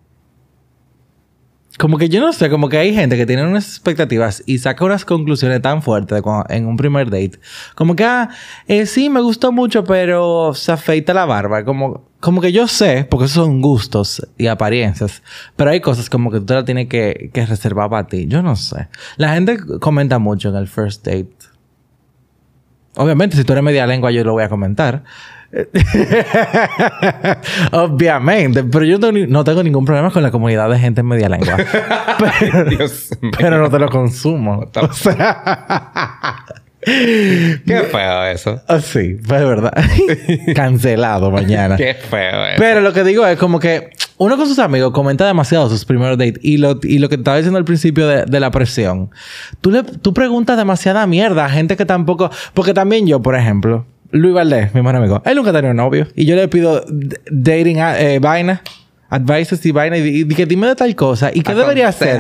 Como 1.79 1.97
que 1.97 2.07
yo 2.07 2.21
no 2.21 2.31
sé, 2.33 2.51
como 2.51 2.69
que 2.69 2.77
hay 2.77 2.93
gente 2.93 3.17
que 3.17 3.25
tiene 3.25 3.43
unas 3.47 3.67
expectativas 3.67 4.43
y 4.45 4.59
saca 4.59 4.85
unas 4.85 5.05
conclusiones 5.05 5.59
tan 5.61 5.81
fuertes 5.81 6.21
cuando- 6.21 6.45
en 6.49 6.67
un 6.67 6.77
primer 6.77 7.09
date. 7.09 7.39
Como 7.73 7.95
que, 7.95 8.03
ah, 8.03 8.29
eh, 8.67 8.85
sí, 8.85 9.09
me 9.09 9.21
gustó 9.21 9.51
mucho, 9.51 9.83
pero 9.83 10.53
se 10.53 10.71
afeita 10.71 11.15
la 11.15 11.25
barba. 11.25 11.65
Como, 11.65 12.03
como 12.19 12.41
que 12.41 12.51
yo 12.51 12.67
sé, 12.67 13.07
porque 13.09 13.25
esos 13.25 13.43
son 13.43 13.59
gustos 13.61 14.25
y 14.37 14.45
apariencias, 14.47 15.23
pero 15.55 15.71
hay 15.71 15.79
cosas 15.81 16.09
como 16.11 16.29
que 16.29 16.39
tú 16.39 16.45
te 16.45 16.53
las 16.53 16.65
tienes 16.65 16.87
que, 16.89 17.31
que 17.33 17.45
reservar 17.45 17.89
para 17.89 18.07
ti. 18.07 18.27
Yo 18.27 18.43
no 18.43 18.55
sé. 18.55 18.87
La 19.17 19.33
gente 19.33 19.57
comenta 19.79 20.19
mucho 20.19 20.49
en 20.49 20.55
el 20.55 20.67
first 20.67 21.03
date. 21.05 21.33
Obviamente, 22.95 23.37
si 23.37 23.43
tú 23.43 23.53
eres 23.53 23.63
media 23.63 23.87
lengua, 23.87 24.11
yo 24.11 24.23
lo 24.23 24.33
voy 24.33 24.43
a 24.43 24.49
comentar. 24.49 25.03
Obviamente, 27.71 28.63
pero 28.63 28.85
yo 28.85 28.97
no, 28.97 29.11
no 29.11 29.43
tengo 29.43 29.61
ningún 29.61 29.85
problema 29.85 30.09
con 30.09 30.23
la 30.23 30.31
comunidad 30.31 30.67
de 30.69 30.79
gente 30.79 31.01
en 31.01 31.07
media 31.07 31.29
lengua. 31.29 31.57
pero, 32.39 32.65
pero 33.37 33.59
no 33.59 33.69
te 33.69 33.77
lo 33.77 33.87
consumo. 33.89 34.65
O 34.75 34.93
sea, 34.93 36.45
Qué 37.65 37.87
feo 37.91 38.25
eso. 38.25 38.61
así, 38.67 39.17
pues 39.27 39.39
de 39.41 39.45
verdad. 39.47 39.73
Cancelado 40.55 41.31
mañana. 41.31 41.75
Qué 41.77 41.93
feo 41.93 42.45
eso. 42.47 42.55
Pero 42.57 42.81
lo 42.81 42.93
que 42.93 43.03
digo 43.03 43.25
es 43.25 43.37
como 43.37 43.59
que 43.59 43.89
uno 44.17 44.37
con 44.37 44.47
sus 44.47 44.59
amigos 44.59 44.91
comenta 44.91 45.25
demasiado 45.25 45.69
sus 45.69 45.85
primeros 45.85 46.17
dates 46.17 46.39
y 46.41 46.57
lo, 46.57 46.79
y 46.83 46.99
lo 46.99 47.09
que 47.09 47.17
te 47.17 47.21
estaba 47.21 47.37
diciendo 47.37 47.57
al 47.57 47.65
principio 47.65 48.07
de, 48.07 48.25
de 48.25 48.39
la 48.39 48.51
presión. 48.51 49.09
Tú, 49.61 49.71
le, 49.71 49.83
tú 49.83 50.13
preguntas 50.13 50.57
demasiada 50.57 51.05
mierda 51.07 51.45
a 51.45 51.49
gente 51.49 51.75
que 51.75 51.85
tampoco... 51.85 52.29
Porque 52.53 52.73
también 52.73 53.07
yo, 53.07 53.21
por 53.21 53.35
ejemplo, 53.35 53.85
Luis 54.11 54.33
Valdés, 54.33 54.73
mi 54.75 54.81
mejor 54.81 54.97
amigo, 54.97 55.21
él 55.25 55.35
nunca 55.35 55.49
ha 55.49 55.53
tenido 55.53 55.73
novio 55.73 56.07
y 56.15 56.25
yo 56.25 56.35
le 56.35 56.47
pido 56.47 56.85
dating 57.31 57.79
a- 57.79 57.99
eh, 57.99 58.19
vaina 58.19 58.61
advices 59.13 59.65
y 59.65 59.71
vaina 59.71 59.97
y, 59.97 60.25
que 60.27 60.45
dime 60.45 60.67
de 60.67 60.75
tal 60.75 60.95
cosa. 60.95 61.29
¿Y 61.33 61.41
qué 61.41 61.53
debería 61.53 61.87
hacer? 61.89 62.19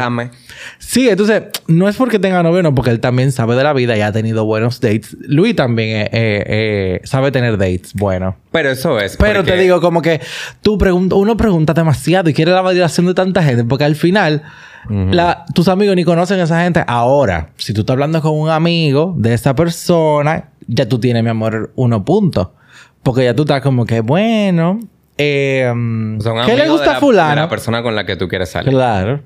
Sí, 0.79 1.09
entonces, 1.09 1.43
no 1.67 1.89
es 1.89 1.95
porque 1.95 2.19
tenga 2.19 2.43
novio, 2.43 2.61
no, 2.61 2.75
porque 2.75 2.91
él 2.91 2.99
también 2.99 3.31
sabe 3.31 3.55
de 3.55 3.63
la 3.63 3.73
vida 3.73 3.97
y 3.97 4.01
ha 4.01 4.11
tenido 4.11 4.45
buenos 4.45 4.79
dates. 4.79 5.17
Luis 5.21 5.55
también 5.55 5.89
eh, 6.01 6.09
eh, 6.11 6.43
eh, 6.47 7.01
sabe 7.03 7.31
tener 7.31 7.57
dates 7.57 7.93
bueno. 7.93 8.35
Pero 8.51 8.69
eso 8.69 8.99
es. 8.99 9.17
Pero 9.17 9.39
porque- 9.39 9.51
te 9.53 9.57
digo, 9.57 9.81
como 9.81 10.01
que 10.01 10.21
tú 10.61 10.77
pregunta, 10.77 11.15
uno 11.15 11.35
pregunta 11.35 11.73
demasiado 11.73 12.29
y 12.29 12.33
quiere 12.33 12.51
la 12.51 12.61
validación 12.61 13.07
de 13.07 13.13
tanta 13.13 13.41
gente, 13.43 13.63
porque 13.63 13.85
al 13.85 13.95
final, 13.95 14.43
la- 14.89 15.45
tus 15.55 15.67
amigos 15.69 15.95
ni 15.95 16.03
conocen 16.03 16.39
a 16.39 16.43
esa 16.43 16.61
gente. 16.63 16.83
Ahora, 16.87 17.49
si 17.57 17.73
tú 17.73 17.81
estás 17.81 17.93
hablando 17.95 18.21
con 18.21 18.33
un 18.39 18.49
amigo 18.49 19.15
de 19.17 19.33
esa 19.33 19.55
persona, 19.55 20.49
ya 20.67 20.87
tú 20.87 20.99
tienes, 20.99 21.23
mi 21.23 21.29
amor, 21.29 21.71
uno 21.75 22.05
punto. 22.05 22.53
Porque 23.01 23.23
ya 23.25 23.33
tú 23.33 23.41
estás 23.43 23.61
como 23.61 23.85
que, 23.85 23.99
bueno, 23.99 24.79
eh, 25.17 25.71
o 26.17 26.21
sea, 26.21 26.33
¿qué 26.45 26.55
le 26.55 26.69
gusta 26.69 26.85
de 26.85 26.89
a 26.91 26.93
la- 26.93 26.99
fulano? 26.99 27.29
de 27.29 27.35
la 27.41 27.49
persona 27.49 27.83
con 27.83 27.95
la 27.95 28.05
que 28.05 28.15
tú 28.15 28.27
quieres 28.27 28.49
salir. 28.49 28.71
Claro. 28.71 29.21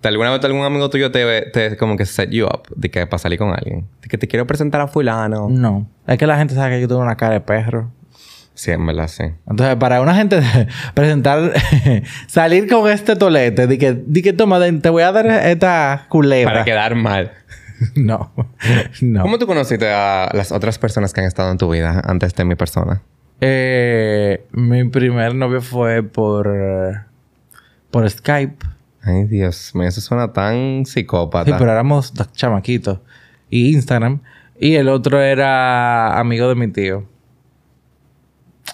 ¿Te 0.00 0.08
¿Alguna 0.08 0.30
vez 0.30 0.44
algún 0.44 0.64
amigo 0.64 0.90
tuyo 0.90 1.10
te, 1.10 1.42
te 1.50 1.76
como 1.78 1.96
que 1.96 2.04
set 2.04 2.28
you 2.30 2.44
up 2.44 2.62
de 2.76 2.90
que 2.90 3.06
para 3.06 3.18
salir 3.18 3.38
con 3.38 3.50
alguien? 3.50 3.86
De 4.02 4.08
que 4.08 4.18
te 4.18 4.28
quiero 4.28 4.46
presentar 4.46 4.80
a 4.82 4.86
fulano. 4.88 5.48
No. 5.48 5.88
Es 6.06 6.18
que 6.18 6.26
la 6.26 6.36
gente 6.36 6.54
sabe 6.54 6.74
que 6.76 6.80
yo 6.82 6.88
tengo 6.88 7.00
una 7.00 7.16
cara 7.16 7.32
de 7.34 7.40
perro. 7.40 7.90
Sí, 8.52 8.70
en 8.70 8.84
verdad, 8.86 9.08
sí. 9.08 9.24
Entonces, 9.48 9.74
para 9.76 10.00
una 10.02 10.14
gente 10.14 10.40
presentar, 10.94 11.52
salir 12.28 12.68
con 12.68 12.88
este 12.90 13.16
tolete, 13.16 13.66
de 13.66 13.78
que, 13.78 13.94
di 14.06 14.22
que 14.22 14.32
toma, 14.32 14.58
de- 14.58 14.72
te 14.74 14.90
voy 14.90 15.02
a 15.02 15.10
dar 15.10 15.26
esta 15.26 16.06
culebra. 16.08 16.52
Para 16.52 16.64
quedar 16.64 16.94
mal. 16.94 17.32
No, 17.96 18.32
no. 19.02 19.22
¿Cómo 19.22 19.36
tú 19.38 19.46
conociste 19.46 19.90
a 19.92 20.30
las 20.32 20.52
otras 20.52 20.78
personas 20.78 21.12
que 21.12 21.20
han 21.20 21.26
estado 21.26 21.50
en 21.50 21.58
tu 21.58 21.68
vida 21.68 22.00
antes 22.04 22.32
de 22.34 22.44
mi 22.44 22.54
persona? 22.54 23.02
Eh, 23.40 24.46
mi 24.52 24.84
primer 24.88 25.34
novio 25.34 25.60
fue 25.60 26.02
por, 26.02 26.50
por 27.90 28.08
Skype. 28.08 28.64
Ay, 29.02 29.24
Dios 29.24 29.74
mío, 29.74 29.88
eso 29.88 30.00
suena 30.00 30.32
tan 30.32 30.86
psicópata. 30.86 31.50
Sí, 31.50 31.56
pero 31.58 31.70
éramos 31.70 32.12
chamaquitos. 32.32 33.00
Y 33.50 33.74
Instagram. 33.74 34.20
Y 34.58 34.76
el 34.76 34.88
otro 34.88 35.20
era 35.20 36.18
amigo 36.18 36.48
de 36.48 36.54
mi 36.54 36.68
tío. 36.68 37.04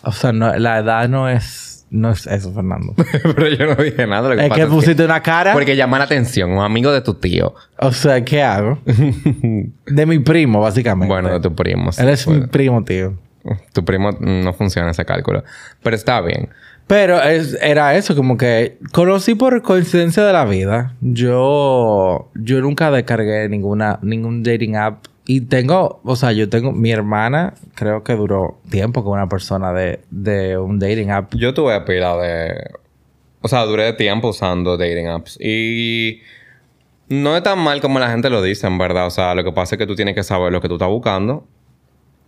O 0.05 0.13
sea, 0.13 0.33
no, 0.33 0.57
la 0.57 0.79
edad 0.79 1.09
no 1.09 1.29
es, 1.29 1.87
no 1.91 2.11
es 2.11 2.27
eso, 2.27 2.53
Fernando. 2.53 2.95
pero 3.35 3.49
yo 3.49 3.67
no 3.67 3.83
dije 3.83 4.07
nada. 4.07 4.29
Lo 4.29 4.37
que 4.37 4.43
es 4.43 4.49
pasa 4.49 4.61
que 4.61 4.67
pusiste 4.69 5.05
una 5.05 5.21
cara. 5.23 5.53
Porque 5.53 5.77
llama 5.77 5.99
la 5.99 6.05
atención. 6.05 6.53
Un 6.53 6.63
amigo 6.63 6.93
de 6.93 7.01
tu 7.01 7.15
tío. 7.15 7.55
O 7.79 7.93
sea, 7.93 8.25
¿qué 8.25 8.43
hago? 8.43 8.79
De 9.87 10.07
mi 10.07 10.21
primo, 10.21 10.61
básicamente. 10.61 11.13
bueno, 11.13 11.31
de 11.31 11.41
tu 11.41 11.55
primo. 11.55 11.91
sí, 11.91 12.03
Él 12.03 12.09
es 12.11 12.27
mi 12.29 12.47
primo, 12.47 12.85
tío. 12.85 13.19
Tu 13.73 13.85
primo 13.85 14.11
no 14.21 14.53
funciona 14.53 14.91
ese 14.91 15.05
cálculo. 15.05 15.43
Pero 15.83 15.97
está 15.97 16.21
bien. 16.21 16.49
Pero 16.87 17.23
es- 17.23 17.57
era 17.63 17.95
eso, 17.97 18.17
como 18.17 18.37
que 18.37 18.79
conocí 18.93 19.35
por 19.35 19.63
coincidencia 19.63 20.25
de 20.25 20.33
la 20.33 20.45
vida. 20.45 20.95
Yo, 21.01 22.31
yo 22.35 22.61
nunca 22.61 22.91
descargué 22.91 23.49
ninguna, 23.49 23.99
ningún 24.03 24.43
dating 24.43 24.77
app. 24.77 25.05
Y 25.27 25.43
tengo, 25.43 26.01
o 26.05 26.17
sea, 26.17 26.33
yo 26.33 26.49
tengo, 26.49 26.73
mi 26.73 26.91
hermana 26.91 27.55
creo 27.77 28.03
que 28.03 28.15
duró 28.15 28.59
tiempo 28.69 29.05
con 29.05 29.13
una 29.13 29.29
persona 29.29 29.73
de, 29.73 30.01
de 30.11 30.59
un 30.59 30.79
dating 30.81 31.11
app. 31.11 31.35
Yo 31.37 31.55
tuve 31.55 31.81
pila 31.83 32.17
de... 32.17 32.71
O 33.41 33.49
sea, 33.49 33.65
duré 33.65 33.93
tiempo 33.93 34.29
usando 34.31 34.77
dating 34.77 35.07
apps. 35.07 35.39
Y... 35.41 36.21
No 37.09 37.37
es 37.37 37.43
tan 37.43 37.59
mal 37.59 37.81
como 37.81 37.99
la 37.99 38.11
gente 38.11 38.31
lo 38.31 38.41
dice, 38.43 38.67
en 38.67 38.79
verdad. 38.79 39.07
O 39.07 39.11
sea, 39.11 39.35
lo 39.35 39.43
que 39.45 39.53
pasa 39.53 39.75
es 39.75 39.79
que 39.79 39.87
tú 39.87 39.95
tienes 39.97 40.15
que 40.15 40.23
saber 40.23 40.53
lo 40.53 40.61
que 40.61 40.69
tú 40.69 40.75
estás 40.75 40.89
buscando. 40.89 41.45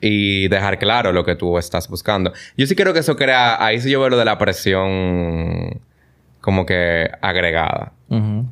Y 0.02 0.48
dejar 0.48 0.78
claro 0.78 1.12
lo 1.12 1.24
que 1.24 1.36
tú 1.36 1.56
estás 1.56 1.88
buscando. 1.88 2.32
Yo 2.56 2.66
sí 2.66 2.74
creo 2.74 2.92
que 2.92 2.98
eso 2.98 3.16
crea... 3.16 3.64
Ahí 3.64 3.80
sí 3.80 3.90
yo 3.90 4.00
veo 4.00 4.10
lo 4.10 4.18
de 4.18 4.24
la 4.24 4.36
presión... 4.36 5.80
Como 6.40 6.66
que 6.66 7.08
agregada. 7.20 7.92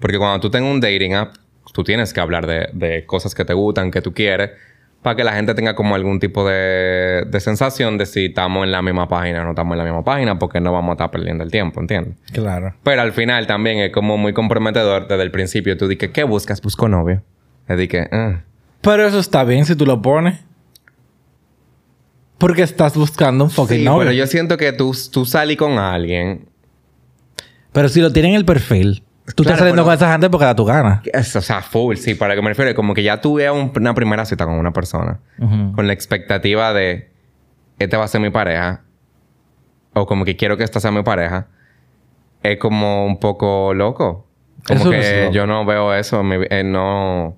Porque 0.01 0.17
cuando 0.17 0.39
tú 0.39 0.49
tengas 0.49 0.71
un 0.73 0.81
dating 0.81 1.15
app, 1.15 1.35
tú 1.73 1.83
tienes 1.83 2.13
que 2.13 2.21
hablar 2.21 2.47
de, 2.47 2.69
de 2.73 3.05
cosas 3.05 3.35
que 3.35 3.45
te 3.45 3.53
gustan, 3.53 3.91
que 3.91 4.01
tú 4.01 4.15
quieres, 4.15 4.51
para 5.03 5.17
que 5.17 5.25
la 5.25 5.33
gente 5.33 5.55
tenga 5.55 5.75
como 5.75 5.95
algún 5.97 6.21
tipo 6.21 6.49
de, 6.49 7.25
de 7.27 7.41
sensación 7.41 7.99
de 7.99 8.07
si 8.07 8.27
estamos 8.27 8.65
en 8.65 8.71
la 8.71 8.81
misma 8.81 9.09
página 9.09 9.41
o 9.41 9.45
no 9.45 9.51
estamos 9.51 9.73
en 9.73 9.79
la 9.79 9.85
misma 9.85 10.05
página, 10.05 10.39
porque 10.39 10.61
no 10.61 10.73
vamos 10.73 10.91
a 10.91 10.93
estar 10.93 11.11
perdiendo 11.11 11.43
el 11.43 11.51
tiempo, 11.51 11.81
¿entiendes? 11.81 12.15
Claro. 12.33 12.75
Pero 12.85 13.03
al 13.03 13.13
final 13.13 13.47
también 13.47 13.79
es 13.79 13.91
como 13.93 14.17
muy 14.17 14.33
comprometedor 14.33 15.09
desde 15.09 15.23
el 15.23 15.31
principio. 15.31 15.77
Tú 15.77 15.89
dices, 15.89 16.11
¿qué 16.11 16.23
buscas? 16.23 16.63
Busco 16.63 16.89
novio. 16.89 17.23
Es 17.67 17.89
que, 17.89 18.09
ah. 18.13 18.43
Pero 18.83 19.07
eso 19.07 19.19
está 19.19 19.43
bien 19.45 19.65
si 19.65 19.75
tú 19.75 19.85
lo 19.85 20.01
pones. 20.01 20.39
Porque 22.41 22.63
estás 22.63 22.97
buscando 22.97 23.45
un 23.45 23.51
fucking 23.51 23.79
Sí, 23.79 23.85
novio. 23.85 24.01
pero 24.01 24.13
yo 24.13 24.27
siento 24.27 24.57
que 24.57 24.73
tú, 24.73 24.97
tú 25.13 25.25
salí 25.25 25.57
con 25.57 25.79
alguien. 25.79 26.49
Pero 27.73 27.89
si 27.89 28.01
lo 28.01 28.13
tienen 28.13 28.33
en 28.33 28.39
el 28.39 28.45
perfil, 28.45 29.05
tú 29.37 29.43
Claro, 29.45 29.51
estás 29.51 29.59
saliendo 29.59 29.85
con 29.85 29.95
esa 29.95 30.11
gente 30.11 30.29
porque 30.31 30.47
da 30.47 30.57
tu 30.57 30.65
gana. 30.65 31.03
es- 31.13 31.37
o 31.37 31.41
sea, 31.43 31.63
full, 31.63 31.95
sí, 31.97 32.15
para 32.15 32.35
que 32.35 32.43
me 32.43 32.49
refiero. 32.49 32.75
Como 32.75 32.95
que 32.95 33.03
ya 33.05 33.21
tuve 33.21 33.49
un- 33.51 33.71
una 33.77 33.95
primera 33.95 34.25
cita 34.25 34.45
con 34.47 34.55
una 34.55 34.73
persona. 34.73 35.21
Con 35.39 35.87
la 35.87 35.93
expectativa 35.93 36.73
de 36.73 37.11
esta 37.79 37.99
va 37.99 38.05
a 38.05 38.09
ser 38.09 38.21
mi 38.21 38.31
pareja 38.31 38.83
o 39.95 40.07
como 40.07 40.25
que 40.25 40.35
quiero 40.37 40.57
que 40.57 40.65
esta 40.65 40.81
sea 40.81 40.91
mi 40.91 41.03
pareja 41.03 41.47
es 42.43 42.59
como 42.59 43.05
un 43.07 43.19
poco 43.21 43.75
loco 43.75 44.27
como 44.67 44.81
Eso 44.81 44.91
que 44.91 45.31
yo 45.33 45.47
no 45.47 45.65
veo 45.65 45.93
eso 45.95 46.23
eh, 46.51 46.63
no 46.65 47.37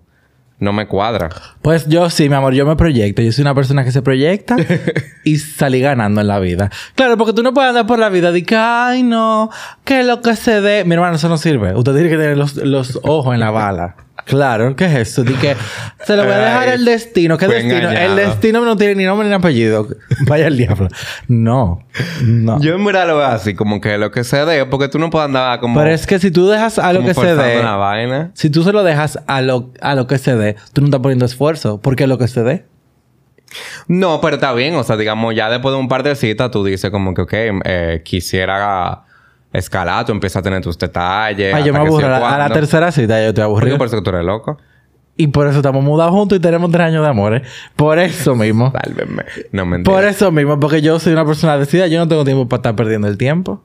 no 0.63 0.73
me 0.73 0.87
cuadra 0.87 1.29
Pues 1.61 1.89
yo 1.89 2.09
sí, 2.09 2.29
mi 2.29 2.37
amor, 2.37 2.55
yo 2.55 2.65
me 2.65 2.77
proyecto. 2.77 3.21
Yo 3.21 3.33
soy 3.33 3.43
una 3.43 3.55
persona 3.55 3.85
que 3.85 3.91
se 3.91 4.01
proyecta 4.01 4.57
y 5.25 5.39
salí 5.39 5.81
ganando 5.81 6.21
en 6.21 6.29
la 6.29 6.39
vida. 6.39 6.71
Claro, 6.95 7.19
porque 7.19 7.33
tú 7.33 7.43
no 7.43 7.53
puedes 7.53 7.71
andar 7.71 7.87
por 7.87 7.99
la 7.99 8.09
vida 8.09 8.31
de 8.31 8.45
que, 8.45 8.57
ay, 8.57 9.03
no, 9.03 9.51
que 9.85 10.05
lo 10.05 10.23
que 10.23 10.37
se 10.37 10.61
dé. 10.61 10.85
Mi 10.85 10.95
hermano, 10.95 11.17
eso 11.17 11.29
no 11.29 11.37
sirve. 11.37 11.75
Usted 11.75 11.93
tiene 11.95 12.09
que 12.09 12.17
tener 12.17 12.39
los, 12.39 12.55
los 12.57 13.01
ojos 13.03 13.35
en 13.35 13.41
la 13.41 13.51
bala. 13.51 13.97
Claro, 14.25 14.77
¿qué 14.77 14.85
es 14.87 14.95
eso? 15.09 15.25
De 15.25 15.35
que 15.35 15.57
se 16.05 16.17
lo 16.17 16.25
voy 16.25 16.33
a 16.33 16.39
dejar 16.39 16.69
Ay, 16.69 16.75
el 16.75 16.85
destino. 16.85 17.37
¿Qué 17.39 17.49
destino? 17.49 17.77
engañado. 17.77 18.07
El 18.07 18.17
destino 18.17 18.65
no 18.65 18.77
tiene 18.77 18.95
ni 18.95 19.05
nombre 19.05 19.29
ni 19.29 19.35
apellido. 19.35 19.89
Vaya 20.27 20.47
el 20.47 20.57
diablo. 20.57 20.89
No, 21.29 21.83
no. 22.23 22.61
yo 22.61 22.75
en 22.75 22.85
verdad 22.85 23.07
lo 23.07 23.19
veo 23.19 23.27
así 23.27 23.55
como 23.55 23.81
que 23.81 23.99
lo 23.99 24.11
que 24.11 24.25
se 24.25 24.45
dé 24.45 24.65
porque 24.67 24.89
tú 24.89 24.99
no 24.99 25.11
puedes 25.11 25.27
andar 25.27 25.59
como 25.61 25.79
Pero 25.79 25.91
es 25.93 26.07
que 26.07 26.19
si 26.19 26.31
tú 26.31 26.49
dejas 26.49 26.79
a 26.79 26.93
lo 26.93 27.03
que 27.03 27.15
se 27.15 27.35
dé. 27.35 27.63
vaina 27.63 28.31
Si 28.35 28.51
tú 28.51 28.63
se 28.63 28.73
lo 28.73 28.83
dejas 28.85 29.19
a 29.27 29.41
lo, 29.43 29.71
a 29.81 29.95
lo 29.95 30.07
que 30.07 30.19
se 30.19 30.37
dé, 30.37 30.57
tú 30.73 30.81
no 30.81 30.87
estás 30.87 31.01
poniendo 31.01 31.25
esfuerzo. 31.25 31.81
Porque 31.81 32.07
lo 32.07 32.19
que 32.19 32.29
se 32.29 32.43
dé. 32.43 32.65
no 33.89 34.21
pero 34.21 34.37
está 34.37 34.53
bien 34.55 34.75
o 34.77 34.83
sea 34.85 34.97
digamos 34.97 35.35
ya 35.35 35.51
después 35.51 35.75
de 35.75 35.79
un 35.79 35.89
par 35.89 36.03
de 36.03 36.15
citas 36.17 36.51
tú 36.51 36.65
dices 36.65 36.91
como 36.91 37.13
que 37.13 37.23
ok 37.23 37.33
eh, 37.65 38.03
quisiera 38.05 39.03
escalar 39.53 40.05
tú 40.07 40.13
empiezas 40.13 40.41
a 40.41 40.43
tener 40.43 40.63
tus 40.63 40.79
detalles 40.79 41.55
Ay, 41.55 41.65
yo 41.65 41.73
me 41.73 41.79
aburro. 41.81 42.07
A 42.07 42.11
la, 42.11 42.17
a 42.17 42.21
la 42.21 42.37
cuándo. 42.37 42.55
tercera 42.55 42.91
cita 42.93 43.21
yo 43.23 43.29
estoy 43.29 43.31
¿Por 43.31 43.35
qué? 43.35 43.43
aburrido. 43.43 43.79
por 43.79 43.87
eso 43.89 43.97
que 43.97 44.03
tú 44.03 44.11
eres 44.11 44.25
loco 44.25 44.59
Y 45.17 45.27
por 45.29 45.47
eso 45.47 45.59
estamos 45.59 45.85
mudados 45.85 46.13
juntos 46.13 46.39
y 46.39 46.41
tenemos 46.41 46.71
tres 46.71 46.87
años 46.87 47.03
de 47.05 47.09
amores. 47.11 47.43
Por 47.77 47.99
eso 47.99 48.35
mismo. 48.45 48.73
Sálvenme. 48.73 49.25
No 49.53 49.67
mentira. 49.67 49.95
Por 49.95 50.05
eso 50.05 50.31
mismo, 50.33 50.59
porque 50.59 50.81
yo 50.81 50.99
soy 50.99 51.13
una 51.13 51.25
persona 51.27 51.59
decidida. 51.59 51.87
Yo 51.87 51.99
no 51.99 52.09
tengo 52.09 52.25
tiempo 52.25 52.49
para 52.49 52.59
estar 52.61 52.77
perdiendo 52.77 53.09
el 53.09 53.19
tiempo. 53.19 53.63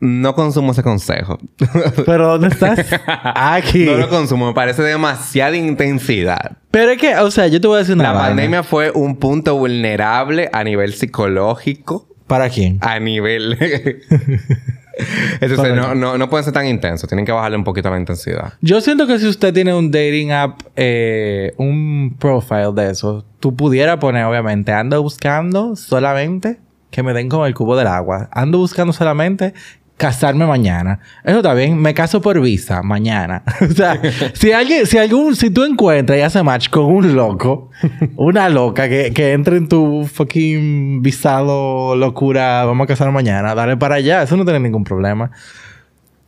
No 0.00 0.34
consumo 0.36 0.70
ese 0.72 0.82
consejo. 0.84 1.38
Pero 2.06 2.28
¿dónde 2.28 2.48
estás? 2.48 2.78
Aquí. 3.34 3.84
no 3.84 3.96
lo 3.96 4.08
consumo. 4.08 4.46
Me 4.46 4.54
parece 4.54 4.82
demasiada 4.82 5.56
intensidad. 5.56 6.58
Pero 6.70 6.92
es 6.92 6.98
que, 6.98 7.16
o 7.16 7.30
sea, 7.32 7.48
yo 7.48 7.60
te 7.60 7.66
voy 7.66 7.76
a 7.76 7.78
decir 7.80 7.96
una 7.96 8.04
La 8.04 8.12
vaina. 8.12 8.28
pandemia 8.28 8.62
fue 8.62 8.92
un 8.92 9.16
punto 9.16 9.56
vulnerable 9.56 10.48
a 10.52 10.62
nivel 10.62 10.92
psicológico. 10.92 12.06
¿Para 12.28 12.48
quién? 12.48 12.78
A 12.80 13.00
nivel... 13.00 13.58
Entonces, 15.40 15.74
no, 15.76 15.94
no, 15.94 16.18
no 16.18 16.28
pueden 16.28 16.44
ser 16.44 16.52
tan 16.52 16.66
intensos. 16.66 17.08
Tienen 17.08 17.24
que 17.24 17.32
bajarle 17.32 17.56
un 17.56 17.64
poquito 17.64 17.88
la 17.88 17.98
intensidad. 17.98 18.54
Yo 18.60 18.80
siento 18.80 19.06
que 19.06 19.18
si 19.18 19.28
usted 19.28 19.54
tiene 19.54 19.72
un 19.72 19.92
dating 19.92 20.32
app, 20.32 20.60
eh, 20.74 21.54
un 21.56 22.16
profile 22.18 22.72
de 22.74 22.90
eso, 22.90 23.24
tú 23.38 23.54
pudieras 23.54 23.98
poner, 23.98 24.24
obviamente, 24.24 24.72
ando 24.72 25.00
buscando 25.00 25.76
solamente 25.76 26.58
que 26.90 27.02
me 27.02 27.12
den 27.12 27.28
como 27.28 27.46
el 27.46 27.54
cubo 27.54 27.76
del 27.76 27.86
agua. 27.86 28.28
Ando 28.32 28.58
buscando 28.58 28.92
solamente 28.92 29.54
casarme 29.98 30.46
mañana. 30.46 31.00
Eso 31.24 31.36
está 31.38 31.52
bien. 31.52 31.76
Me 31.76 31.92
caso 31.92 32.22
por 32.22 32.40
visa 32.40 32.82
mañana. 32.82 33.42
o 33.60 33.72
sea, 33.72 34.00
si 34.32 34.52
alguien, 34.52 34.86
si 34.86 34.96
algún, 34.96 35.36
si 35.36 35.50
tú 35.50 35.64
encuentras 35.64 36.18
y 36.18 36.22
haces 36.22 36.42
match 36.42 36.70
con 36.70 36.84
un 36.86 37.14
loco, 37.14 37.70
una 38.16 38.48
loca 38.48 38.88
que, 38.88 39.12
que 39.12 39.32
entre 39.32 39.58
en 39.58 39.68
tu 39.68 40.08
fucking 40.10 41.02
visado 41.02 41.94
locura, 41.96 42.64
vamos 42.64 42.84
a 42.84 42.88
casar 42.88 43.12
mañana, 43.12 43.54
dale 43.54 43.76
para 43.76 43.96
allá. 43.96 44.22
Eso 44.22 44.36
no 44.38 44.44
tiene 44.44 44.60
ningún 44.60 44.84
problema. 44.84 45.30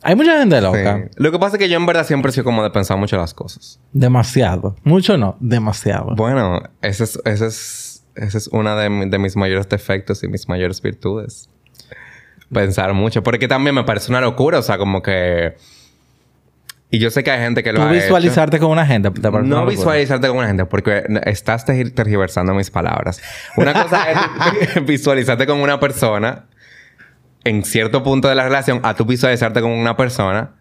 Hay 0.03 0.15
mucha 0.15 0.37
gente 0.39 0.59
loca. 0.61 0.97
Sí. 0.97 1.09
Lo 1.17 1.31
que 1.31 1.37
pasa 1.39 1.55
es 1.57 1.59
que 1.59 1.69
yo 1.69 1.77
en 1.77 1.85
verdad 1.85 2.05
siempre 2.05 2.29
he 2.29 2.33
sido 2.33 2.43
como 2.43 2.63
de 2.63 2.71
pensar 2.71 2.97
mucho 2.97 3.17
las 3.17 3.33
cosas. 3.33 3.79
Demasiado. 3.93 4.75
Mucho 4.83 5.17
no, 5.17 5.37
demasiado. 5.39 6.15
Bueno, 6.15 6.61
ese 6.81 7.03
es, 7.03 7.19
ese 7.23 7.45
es, 7.45 8.03
ese 8.15 8.37
es 8.39 8.49
de, 8.51 8.89
mi- 8.89 9.09
de 9.09 9.19
mis 9.19 9.35
mayores 9.35 9.69
defectos 9.69 10.23
y 10.23 10.27
mis 10.27 10.49
mayores 10.49 10.81
virtudes. 10.81 11.49
Pensar 12.53 12.93
mucho. 12.93 13.23
Porque 13.23 13.47
también 13.47 13.75
me 13.75 13.83
parece 13.83 14.11
una 14.11 14.21
locura. 14.21 14.59
O 14.59 14.61
sea, 14.61 14.77
como 14.77 15.01
que... 15.01 15.55
Y 16.93 16.99
yo 16.99 17.09
sé 17.09 17.23
que 17.23 17.31
hay 17.31 17.39
gente 17.39 17.63
que 17.63 17.71
lo 17.71 17.79
Tú 17.79 17.85
ha 17.85 17.93
hecho. 17.93 18.03
visualizarte 18.03 18.59
con 18.59 18.69
una 18.71 18.85
gente. 18.85 19.09
¿te 19.11 19.31
parece 19.31 19.49
No 19.49 19.65
visualizarte 19.65 20.27
con 20.27 20.37
una 20.37 20.47
gente 20.47 20.65
porque 20.65 21.03
estás 21.25 21.63
ter- 21.63 21.91
tergiversando 21.91 22.53
mis 22.53 22.69
palabras. 22.69 23.21
Una 23.55 23.71
cosa 23.71 24.07
es 24.11 24.85
visualizarte 24.85 25.45
con 25.47 25.59
una 25.59 25.79
persona 25.79 26.47
en 27.45 27.63
cierto 27.63 28.03
punto 28.03 28.27
de 28.27 28.35
la 28.35 28.43
relación 28.43 28.81
a 28.83 28.93
tú 28.93 29.05
visualizarte 29.05 29.61
con 29.61 29.71
una 29.71 29.95
persona 29.95 30.55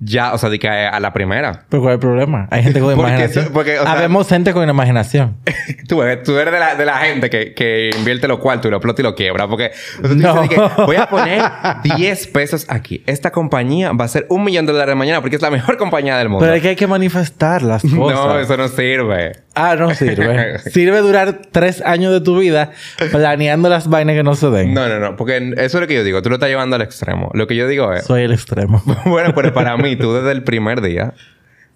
ya, 0.00 0.32
o 0.32 0.38
sea, 0.38 0.48
de 0.50 0.58
que 0.58 0.68
a 0.68 0.98
la 1.00 1.12
primera. 1.12 1.64
Pero 1.68 1.82
¿cuál 1.82 1.92
es 1.92 1.96
el 1.96 2.00
problema? 2.00 2.46
Hay 2.50 2.62
gente 2.62 2.80
con 2.80 2.94
Porque 2.96 3.10
imaginación. 3.10 3.48
porque, 3.52 3.78
o 3.78 3.82
sea- 3.82 3.92
Habemos 3.92 4.28
gente 4.28 4.52
con 4.52 4.68
imaginación. 4.68 5.36
tú, 5.88 6.02
eres, 6.02 6.22
tú 6.22 6.38
eres 6.38 6.52
de 6.52 6.60
la, 6.60 6.74
de 6.76 6.84
la 6.84 6.98
gente 6.98 7.30
que, 7.30 7.54
que 7.54 7.90
invierte 7.98 8.28
los 8.28 8.38
cuartos 8.38 8.66
y 8.68 8.70
lo 8.70 8.76
explota 8.76 9.02
y 9.02 9.04
lo 9.04 9.14
quiebra. 9.14 9.48
Porque 9.48 9.72
o 10.02 10.06
sea, 10.06 10.16
tú 10.16 10.16
No. 10.16 10.42
dices 10.42 10.48
de 10.50 10.54
que 10.56 10.82
voy 10.84 10.96
a 10.96 11.08
poner 11.08 11.42
10 11.96 12.26
pesos 12.28 12.66
aquí. 12.68 13.02
Esta 13.06 13.30
compañía 13.30 13.92
va 13.92 14.04
a 14.04 14.08
ser 14.08 14.26
un 14.28 14.44
millón 14.44 14.66
de 14.66 14.72
dólares 14.72 14.94
mañana 14.96 15.20
porque 15.20 15.36
es 15.36 15.42
la 15.42 15.50
mejor 15.50 15.76
compañía 15.76 16.16
del 16.16 16.28
mundo. 16.28 16.44
Pero 16.44 16.54
es 16.54 16.62
que 16.62 16.68
hay 16.68 16.76
que 16.76 16.86
manifestar 16.86 17.62
las 17.62 17.82
cosas. 17.82 17.96
no, 17.96 18.38
eso 18.38 18.56
no 18.56 18.68
sirve. 18.68 19.32
Ah, 19.58 19.76
no 19.76 19.92
sirve. 19.94 20.58
sirve 20.70 21.00
durar 21.00 21.40
tres 21.50 21.82
años 21.82 22.12
de 22.12 22.20
tu 22.20 22.38
vida 22.38 22.70
planeando 23.10 23.68
las 23.68 23.88
vainas 23.88 24.14
que 24.14 24.22
no 24.22 24.34
se 24.36 24.48
den. 24.50 24.72
No, 24.72 24.88
no, 24.88 25.00
no. 25.00 25.16
Porque 25.16 25.36
eso 25.56 25.78
es 25.78 25.80
lo 25.80 25.86
que 25.86 25.94
yo 25.94 26.04
digo. 26.04 26.22
Tú 26.22 26.28
lo 26.28 26.36
estás 26.36 26.48
llevando 26.48 26.76
al 26.76 26.82
extremo. 26.82 27.30
Lo 27.34 27.46
que 27.46 27.56
yo 27.56 27.66
digo 27.66 27.92
es... 27.92 28.04
Soy 28.04 28.22
el 28.22 28.32
extremo. 28.32 28.82
bueno, 29.04 29.32
pero 29.34 29.52
para 29.52 29.76
mí, 29.76 29.96
tú 29.96 30.14
desde 30.14 30.32
el 30.32 30.44
primer 30.44 30.80
día 30.80 31.14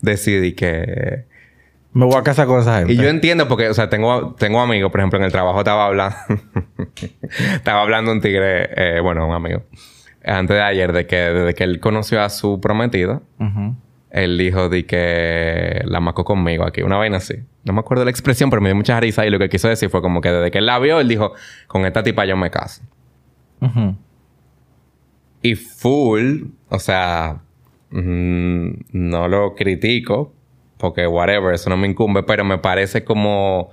decidí 0.01 0.53
que... 0.53 1.25
Me 1.93 2.07
voy 2.07 2.17
a 2.17 2.23
casar 2.23 2.47
con 2.47 2.61
esa 2.61 2.79
gente. 2.79 2.93
Y 2.93 2.97
yo 2.97 3.09
entiendo 3.09 3.49
porque, 3.49 3.69
o 3.69 3.75
sea, 3.75 3.91
tengo, 3.91 4.35
tengo 4.39 4.61
amigos, 4.61 4.91
por 4.91 5.01
ejemplo, 5.01 5.19
en 5.19 5.25
el 5.25 5.33
trabajo 5.33 5.59
estaba 5.59 5.87
hablando... 5.87 6.17
estaba 7.55 7.83
hablando 7.83 8.13
un 8.13 8.21
tigre, 8.21 8.71
eh, 8.77 9.01
bueno, 9.01 9.27
un 9.27 9.35
amigo, 9.35 9.65
antes 10.25 10.57
de 10.57 10.63
ayer, 10.63 10.93
de 10.93 11.07
que 11.07 11.17
desde 11.17 11.55
que 11.55 11.65
él 11.65 11.81
conoció 11.81 12.23
a 12.23 12.31
su 12.31 12.61
prometido, 12.61 13.23
Ujú. 13.39 13.77
Él 14.13 14.37
dijo 14.37 14.69
de 14.69 14.85
que 14.85 15.81
la 15.87 15.99
macó 16.01 16.25
conmigo 16.25 16.65
aquí, 16.65 16.83
una 16.83 16.99
vaina 16.99 17.17
así. 17.17 17.37
No 17.65 17.73
me 17.73 17.81
acuerdo 17.81 18.05
la 18.05 18.11
expresión, 18.11 18.51
pero 18.51 18.61
me 18.61 18.69
dio 18.69 18.77
mucha 18.77 19.01
risa 19.01 19.25
y 19.25 19.31
lo 19.31 19.39
que 19.39 19.49
quiso 19.49 19.69
decir 19.69 19.89
fue 19.89 20.03
como 20.03 20.21
que 20.21 20.31
desde 20.31 20.51
que 20.51 20.59
él 20.59 20.67
la 20.67 20.79
vio, 20.79 21.01
él 21.01 21.09
dijo, 21.09 21.33
con 21.67 21.87
esta 21.87 22.03
tipa 22.03 22.27
yo 22.27 22.37
me 22.37 22.51
caso. 22.51 22.83
Y 25.41 25.55
full, 25.55 26.43
o 26.69 26.79
sea, 26.79 27.41
mm, 27.91 28.71
no 28.93 29.29
lo 29.29 29.55
critico, 29.55 30.35
porque 30.77 31.07
whatever, 31.07 31.55
eso 31.55 31.71
no 31.71 31.79
me 31.79 31.89
incumbe, 31.89 32.23
pero 32.23 32.45
me 32.45 32.59
parece 32.59 33.05
como, 33.05 33.71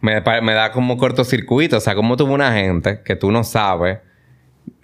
me, 0.00 0.22
me 0.40 0.54
da 0.54 0.72
como 0.72 0.96
cortocircuito, 0.96 1.76
o 1.76 1.80
sea, 1.80 1.94
como 1.94 2.16
tuvo 2.16 2.32
una 2.32 2.54
gente 2.54 3.02
que 3.04 3.16
tú 3.16 3.30
no 3.30 3.44
sabes 3.44 3.98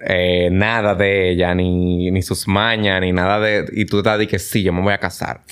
eh, 0.06 0.49
nada 0.50 0.94
de 0.94 1.30
ella, 1.30 1.54
ni, 1.54 2.11
ni 2.11 2.23
sus 2.23 2.46
mañas, 2.49 3.00
ni 3.00 3.12
nada 3.12 3.40
de, 3.40 3.64
y 3.73 3.84
tú 3.87 4.02
te 4.02 4.11
dices 4.18 4.28
que 4.30 4.38
sí, 4.38 4.62
yo 4.62 4.73
me 4.73 4.82
voy 4.82 4.92
a 4.92 4.99
casar. 4.99 5.42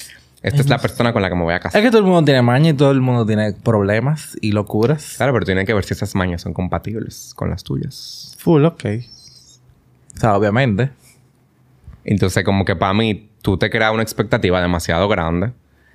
Esta 0.43 0.61
es 0.61 0.69
la 0.69 0.79
persona 0.79 1.13
con 1.13 1.23
la 1.23 1.29
que 1.29 1.37
me 1.37 1.43
voy 1.43 1.53
a 1.55 1.59
Es 1.59 1.63
casar. 1.63 1.83
que 1.83 1.89
todo 1.91 2.01
el 2.01 2.05
mundo 2.05 2.25
tiene 2.25 2.43
maña 2.43 2.71
y 2.71 2.75
todo 2.75 2.91
el 2.91 3.01
mundo 3.01 3.25
tiene 3.25 3.53
problemas 3.53 4.37
y 4.41 4.51
locuras. 4.53 5.15
Claro, 5.17 5.33
pero 5.33 5.45
tienen 5.47 5.65
que 5.67 5.73
ver 5.73 5.85
si 5.85 5.95
esas 5.95 6.15
mañas 6.17 6.43
son 6.43 6.53
compatibles 6.53 7.33
con 7.37 7.49
las 7.51 7.63
tuyas. 7.63 8.35
Full, 8.39 8.65
ok. 8.65 8.85
O 10.17 10.19
sea, 10.19 10.37
obviamente. 10.37 10.91
Entonces, 12.05 12.43
como 12.45 12.65
que 12.65 12.75
para 12.75 12.93
mí, 12.93 13.31
tú 13.41 13.57
te 13.57 13.71
creas 13.71 13.93
una 13.93 14.03
expectativa 14.03 14.61
demasiado 14.61 15.09
grande. 15.09 15.53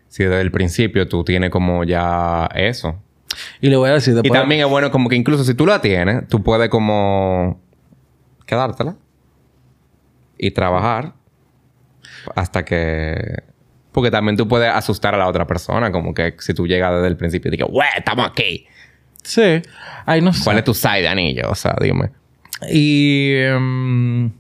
Si 0.08 0.24
desde 0.24 0.40
el 0.40 0.52
principio 0.52 1.10
tú 1.10 1.26
tienes 1.26 1.50
como 1.50 1.84
ya 1.84 2.50
eso. 2.56 2.96
Y 3.60 3.70
le 3.70 3.76
voy 3.76 3.90
a 3.90 3.94
decir 3.96 4.14
Y 4.14 4.16
después... 4.16 4.40
también 4.40 4.62
es 4.62 4.68
bueno 4.70 4.90
como 4.92 5.10
que 5.10 5.18
incluso 5.18 5.44
si 5.44 5.54
tú 5.54 5.66
la 5.66 5.82
tienes, 5.82 6.26
tú 6.30 6.42
puedes 6.42 6.70
como 6.70 7.60
quedártela 8.48 8.96
y 10.40 10.52
trabajar 10.52 11.14
hasta 12.36 12.66
que... 12.66 13.44
Porque 13.92 14.12
también 14.12 14.38
tú 14.38 14.48
puedes 14.48 14.72
asustar 14.72 15.14
a 15.16 15.18
la 15.18 15.28
otra 15.28 15.46
persona. 15.46 15.92
Como 15.92 16.14
que 16.14 16.36
si 16.40 16.54
tú 16.54 16.68
llegas 16.68 16.94
desde 16.96 17.08
el 17.08 17.18
principio 17.18 17.50
y 17.50 17.52
dices, 17.52 17.68
¡Wey, 17.70 17.90
estamos 17.98 18.28
aquí! 18.28 18.66
Sí. 19.24 19.62
Ay, 20.06 20.22
no 20.22 20.34
sé. 20.34 20.44
¿Cuál 20.44 20.60
es 20.60 20.64
tu 20.64 20.74
side 20.74 21.02
de 21.02 21.08
anillo? 21.08 21.50
O 21.50 21.56
sea, 21.56 21.76
dime. 21.80 22.12
Y... 22.70 23.34
em, 23.34 24.32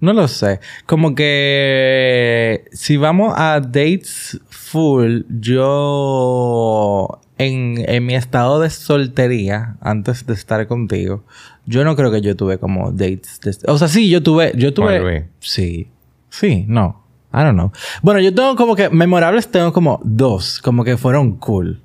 no 0.00 0.14
lo 0.14 0.28
sé. 0.28 0.60
Como 0.86 1.14
que... 1.14 2.64
Si 2.72 2.96
vamos 2.96 3.34
a 3.36 3.60
dates 3.60 4.40
full, 4.48 5.22
yo... 5.28 7.20
En, 7.42 7.76
en 7.88 8.04
mi 8.04 8.14
estado 8.14 8.60
de 8.60 8.68
soltería, 8.68 9.76
antes 9.80 10.26
de 10.26 10.34
estar 10.34 10.66
contigo, 10.66 11.24
yo 11.64 11.84
no 11.84 11.96
creo 11.96 12.10
que 12.10 12.20
yo 12.20 12.36
tuve 12.36 12.58
como 12.58 12.92
dates. 12.92 13.40
de- 13.40 13.56
o 13.72 13.78
sea, 13.78 13.88
sí, 13.88 14.10
yo 14.10 14.22
tuve... 14.22 14.52
Yo 14.56 14.74
tuve... 14.74 15.28
Sí. 15.38 15.88
Sí, 16.28 16.64
no. 16.68 17.02
I 17.32 17.38
don't 17.38 17.54
know. 17.54 17.72
Bueno, 18.02 18.20
yo 18.20 18.34
tengo 18.34 18.56
como 18.56 18.76
que... 18.76 18.90
Memorables 18.90 19.48
tengo 19.50 19.72
como 19.72 20.00
dos. 20.04 20.60
Como 20.60 20.84
que 20.84 20.96
fueron 20.98 21.36
cool. 21.36 21.80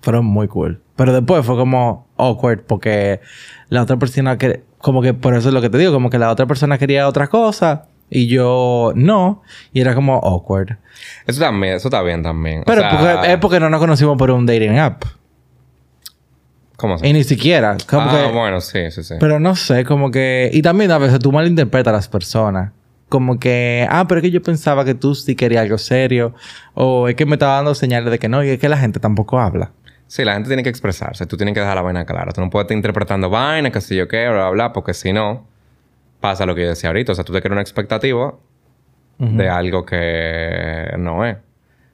Fueron 0.00 0.24
muy 0.24 0.48
cool. 0.48 0.80
Pero 0.96 1.12
después 1.12 1.44
fue 1.44 1.56
como 1.56 2.06
awkward 2.16 2.62
porque 2.66 3.20
la 3.68 3.82
otra 3.82 3.98
persona 3.98 4.38
que... 4.38 4.62
Como 4.78 5.02
que 5.02 5.12
por 5.12 5.34
eso 5.34 5.48
es 5.48 5.54
lo 5.54 5.60
que 5.60 5.68
te 5.68 5.76
digo. 5.78 5.92
Como 5.92 6.08
que 6.08 6.18
la 6.18 6.30
otra 6.30 6.46
persona 6.46 6.78
quería 6.78 7.08
otra 7.08 7.28
cosa 7.28 7.88
y 8.14 8.28
yo 8.28 8.92
no. 8.94 9.42
Y 9.72 9.80
era 9.80 9.94
como 9.94 10.14
awkward. 10.14 10.76
Eso 11.26 11.40
también, 11.40 11.74
eso 11.74 11.88
está 11.88 12.02
bien 12.02 12.22
también. 12.22 12.60
O 12.60 12.64
Pero 12.64 12.80
sea, 12.82 12.90
porque- 12.90 13.32
es 13.32 13.38
porque 13.38 13.60
no 13.60 13.68
nos 13.68 13.80
conocimos 13.80 14.16
por 14.16 14.30
un 14.30 14.46
dating 14.46 14.78
app. 14.78 15.02
¿Cómo 16.76 16.98
se 16.98 17.06
Y 17.08 17.12
ni 17.12 17.24
siquiera. 17.24 17.76
Como 17.88 18.02
Ah, 18.10 18.24
que... 18.26 18.32
bueno, 18.32 18.60
sí, 18.60 18.90
sí, 18.90 19.02
sí. 19.04 19.14
Pero 19.20 19.38
no 19.38 19.54
sé, 19.54 19.84
como 19.84 20.10
que... 20.10 20.50
Y 20.52 20.60
también 20.62 20.90
a 20.90 20.98
veces 20.98 21.18
tú 21.20 21.30
malinterpretas 21.32 21.92
a 21.92 21.96
las 21.96 22.08
personas. 22.08 22.72
Como 23.08 23.38
que... 23.38 23.86
Ah, 23.90 24.06
pero 24.08 24.18
es 24.20 24.22
que 24.22 24.30
yo 24.30 24.42
pensaba 24.42 24.84
que 24.84 24.94
tú 24.94 25.14
sí 25.14 25.36
querías 25.36 25.62
algo 25.62 25.78
serio. 25.78 26.34
O 26.74 27.08
es 27.08 27.14
que 27.14 27.26
me 27.26 27.34
estaba 27.34 27.54
dando 27.56 27.74
señales 27.74 28.10
de 28.10 28.18
que 28.18 28.28
no. 28.28 28.42
Y 28.42 28.50
es 28.50 28.58
que 28.58 28.68
la 28.68 28.76
gente 28.76 28.98
tampoco 28.98 29.38
habla. 29.38 29.70
Sí, 30.08 30.24
la 30.24 30.34
gente 30.34 30.48
tiene 30.48 30.62
que 30.62 30.68
expresarse. 30.68 31.26
Tú 31.26 31.36
tienes 31.36 31.54
que 31.54 31.60
dejar 31.60 31.76
la 31.76 31.82
vaina 31.82 32.04
clara. 32.04 32.32
Tú 32.32 32.40
no 32.40 32.50
puedes 32.50 32.64
estar 32.64 32.76
interpretando 32.76 33.30
vaina, 33.30 33.70
que 33.70 33.80
si 33.80 33.94
yo 33.96 34.08
qué, 34.08 34.24
bla, 34.28 34.32
bla, 34.42 34.50
bla, 34.50 34.72
porque 34.72 34.94
si 34.94 35.12
no, 35.12 35.46
pasa 36.24 36.46
lo 36.46 36.54
que 36.54 36.62
yo 36.62 36.68
decía 36.70 36.88
ahorita. 36.88 37.12
O 37.12 37.14
sea, 37.14 37.22
tú 37.22 37.34
te 37.34 37.42
creas 37.42 37.52
una 37.52 37.60
expectativa 37.60 38.32
de 39.18 39.46
algo 39.50 39.84
que 39.84 40.90
no 40.98 41.26
es. 41.26 41.36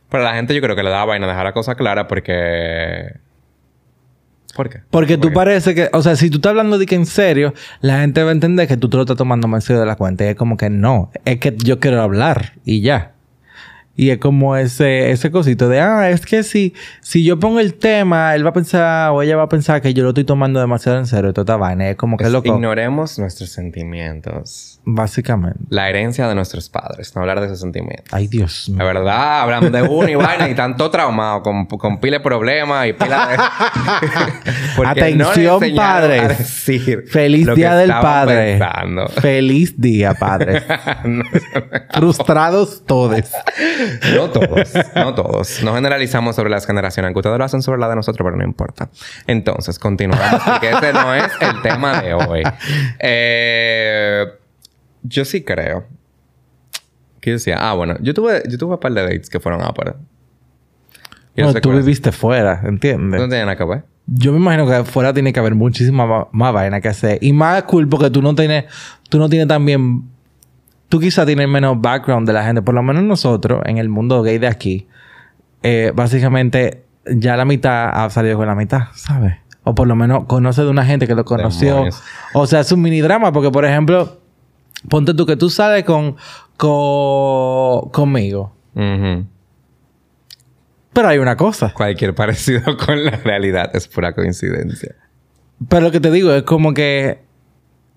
Pero 0.09 0.23
a 0.23 0.31
la 0.31 0.35
gente 0.37 0.55
yo 0.55 0.61
creo 0.63 0.77
que 0.77 0.85
le 0.85 0.91
da 0.91 1.05
vaina 1.05 1.27
dejar 1.27 1.47
la 1.47 1.53
cosa 1.53 1.75
clara 1.75 2.07
porque... 2.07 3.17
¿Por 4.55 4.69
qué? 4.69 4.83
Porque 4.89 5.19
tú 5.19 5.33
parece 5.33 5.75
que... 5.75 5.89
O 5.93 6.01
sea, 6.03 6.15
si 6.15 6.31
tú 6.31 6.37
estás 6.37 6.51
hablando 6.51 6.79
de 6.79 6.87
que 6.87 6.95
en 6.95 7.07
serio, 7.07 7.55
la 7.81 8.03
gente 8.03 8.23
va 8.23 8.29
a 8.29 8.33
entender 8.33 8.69
que 8.69 8.77
tú 8.77 8.89
te 8.89 8.99
lo 8.99 9.03
estás 9.03 9.17
tomando 9.17 9.49
más 9.49 9.65
en 9.65 9.67
serio 9.67 9.81
de 9.81 9.87
la 9.87 9.97
cuenta. 9.97 10.25
Y 10.25 10.29
es 10.29 10.37
como 10.37 10.57
que 10.57 10.71
no. 10.71 11.11
Es 11.25 11.41
que 11.41 11.57
yo 11.57 11.81
quiero 11.81 12.01
hablar. 12.01 12.53
Y 12.65 12.83
ya. 12.83 13.15
Y 14.01 14.09
es 14.09 14.17
como 14.17 14.57
ese, 14.57 15.11
ese 15.11 15.31
cosito 15.31 15.69
de, 15.69 15.79
ah, 15.81 16.09
es 16.09 16.25
que 16.25 16.43
si, 16.43 16.73
si 17.03 17.23
yo 17.23 17.39
pongo 17.39 17.61
el 17.61 17.75
tema, 17.75 18.35
él 18.35 18.43
va 18.47 18.49
a 18.49 18.53
pensar 18.55 19.11
o 19.11 19.21
ella 19.21 19.37
va 19.37 19.43
a 19.43 19.49
pensar 19.51 19.83
que 19.83 19.93
yo 19.93 20.03
lo 20.05 20.09
estoy 20.09 20.25
tomando 20.25 20.59
demasiado 20.59 20.97
en 20.97 21.05
serio. 21.05 21.35
Toda 21.35 21.43
esta 21.43 21.57
vaina. 21.59 21.91
Es 21.91 21.97
como 21.97 22.17
que 22.17 22.25
Es- 22.25 22.33
loco. 22.33 22.49
Ignoremos 22.49 23.19
nuestros 23.19 23.51
sentimientos. 23.51 24.80
Básicamente. 24.85 25.61
La 25.69 25.89
herencia 25.89 26.27
de 26.27 26.35
nuestros 26.35 26.69
padres. 26.69 27.15
No 27.15 27.21
hablar 27.21 27.41
de 27.41 27.47
esos 27.47 27.61
sentimientos. 27.61 28.07
Ay, 28.13 28.27
Dios 28.29 28.69
mío. 28.69 28.79
La 28.79 28.85
verdad, 28.85 29.41
hablando 29.43 29.71
de 29.71 29.83
uno 29.83 30.09
y 30.09 30.15
vaina 30.15 30.49
y 30.49 30.55
tanto 30.55 30.91
traumado, 30.91 31.43
con, 31.43 31.67
con 31.67 32.01
pila 32.01 32.19
de 32.19 32.25
problemas 32.25 32.87
y 32.89 32.93
pila 32.95 33.29
de. 33.29 33.37
Porque 34.77 35.15
no 35.15 35.29
Atención, 35.29 35.55
enseñaron 35.63 35.77
padres. 35.77 36.23
a 36.23 36.29
decir 36.29 37.05
Feliz 37.09 37.47
lo 37.47 37.55
que 37.55 37.61
Día 37.61 37.75
del 37.75 37.91
Padre. 37.91 38.59
pensando. 38.59 39.09
Feliz 39.09 39.81
día, 39.81 40.15
padre. 40.15 40.63
no, 41.05 41.25
Frustrados 41.93 42.85
todos. 42.87 43.31
no 44.15 44.31
todos, 44.31 44.73
no 44.95 45.15
todos. 45.15 45.63
No 45.63 45.75
generalizamos 45.75 46.37
sobre 46.37 46.51
las 46.51 46.67
generaciones, 46.67 47.09
aunque 47.09 47.19
ustedes 47.21 47.39
lo 47.39 47.45
hacen 47.45 47.63
sobre 47.63 47.81
la 47.81 47.89
de 47.89 47.97
nosotros, 47.97 48.25
pero 48.25 48.37
no 48.37 48.45
importa. 48.45 48.89
Entonces, 49.27 49.79
continuamos, 49.79 50.43
porque 50.45 50.71
ese 50.71 50.93
no 50.93 51.15
es 51.15 51.31
el 51.41 51.61
tema 51.63 52.01
de 52.03 52.15
hoy. 52.15 52.43
Eh, 53.03 54.27
yo 55.03 55.25
sí 55.25 55.43
creo. 55.43 55.85
¿Qué 57.21 57.33
decía? 57.33 57.57
Ah, 57.59 57.75
bueno, 57.75 57.97
yo 58.01 58.15
tuve, 58.15 58.43
yo 58.49 58.57
tuve 58.57 58.75
un 58.75 58.81
par 58.81 58.93
de 58.93 59.03
dates 59.03 59.29
que 59.29 59.41
fueron 59.41 59.61
Yo 61.37 61.45
No, 61.45 61.53
sé 61.53 61.61
tú 61.61 61.71
viviste 61.73 62.13
fuera, 62.13 62.63
¿entiendes? 62.65 63.21
No 63.21 63.29
tiene 63.29 63.45
nada 63.45 63.57
que 63.57 63.65
ver. 63.65 63.85
Yo 64.07 64.33
me 64.33 64.39
imagino 64.39 64.67
que 64.67 64.75
afuera 64.75 65.13
tiene 65.13 65.33
que 65.33 65.39
haber 65.39 65.55
muchísima 65.55 66.07
ma- 66.07 66.29
más 66.33 66.53
vaina 66.53 66.81
que 66.81 66.89
hacer. 66.89 67.19
Y 67.21 67.33
más 67.33 67.63
cool 67.65 67.89
porque 67.89 68.11
tú 68.11 68.23
no 68.23 68.35
tienes... 68.35 68.65
Tú 69.09 69.19
no 69.19 69.29
tienes 69.29 69.47
también... 69.47 70.05
Tú 70.89 70.99
quizás 70.99 71.27
tienes 71.27 71.47
menos 71.49 71.81
background 71.81 72.27
de 72.27 72.33
la 72.33 72.43
gente. 72.45 72.63
Por 72.63 72.75
lo 72.75 72.83
menos 72.83 73.05
nosotros, 73.05 73.63
en 73.67 73.79
el 73.79 73.89
mundo 73.89 74.23
gay 74.23 74.39
de 74.39 74.49
aquí... 74.49 74.89
eh, 75.63 75.93
básicamente... 75.95 76.85
Ya 77.07 77.37
la 77.37 77.45
mitad 77.45 77.91
ha 77.93 78.11
salido 78.11 78.37
con 78.37 78.47
la 78.47 78.55
mitad, 78.55 78.89
¿sabes? 78.95 79.35
O 79.65 79.75
por 79.75 79.87
lo 79.89 79.97
menos 79.97 80.25
conoce 80.25 80.63
de 80.63 80.69
una 80.69 80.85
gente 80.85 81.07
que 81.07 81.15
lo 81.15 81.25
conoció. 81.25 81.69
Demonios. 81.71 82.03
O 82.35 82.47
sea, 82.47 82.61
es 82.61 82.73
un 82.73 82.83
mini 82.83 83.01
drama. 83.01 83.33
Porque, 83.33 83.51
por 83.51 83.65
ejemplo... 83.65 84.20
Ponte 84.89 85.15
tú 85.15 85.27
que 85.27 85.37
tú 85.37 85.51
sales 85.51 85.85
con... 85.85 86.17
con 86.57 87.91
conmigo. 87.91 88.55
Pero 90.93 91.09
hay 91.09 91.19
una 91.19 91.37
cosa. 91.37 91.73
Cualquier 91.73 92.15
parecido 92.17 92.77
con 92.77 93.05
la 93.05 93.13
realidad 93.13 93.71
es 93.75 93.89
pura 93.89 94.13
coincidencia. 94.15 94.95
Pero 95.69 95.83
lo 95.83 95.91
que 95.91 96.01
te 96.01 96.11
digo 96.11 96.33
es 96.33 96.43
como 96.45 96.73
que 96.73 97.21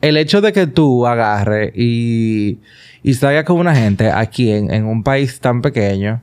el 0.02 0.18
hecho 0.18 0.42
de 0.42 0.52
que 0.52 0.68
tú 0.68 1.08
agarres 1.08 1.72
y, 1.76 2.60
y 3.04 3.14
salgas 3.14 3.46
con 3.46 3.58
una 3.58 3.74
gente 3.74 4.12
aquí 4.12 4.52
en, 4.52 4.70
en 4.72 4.86
un 4.86 5.02
país 5.02 5.40
tan 5.40 5.62
pequeño, 5.62 6.22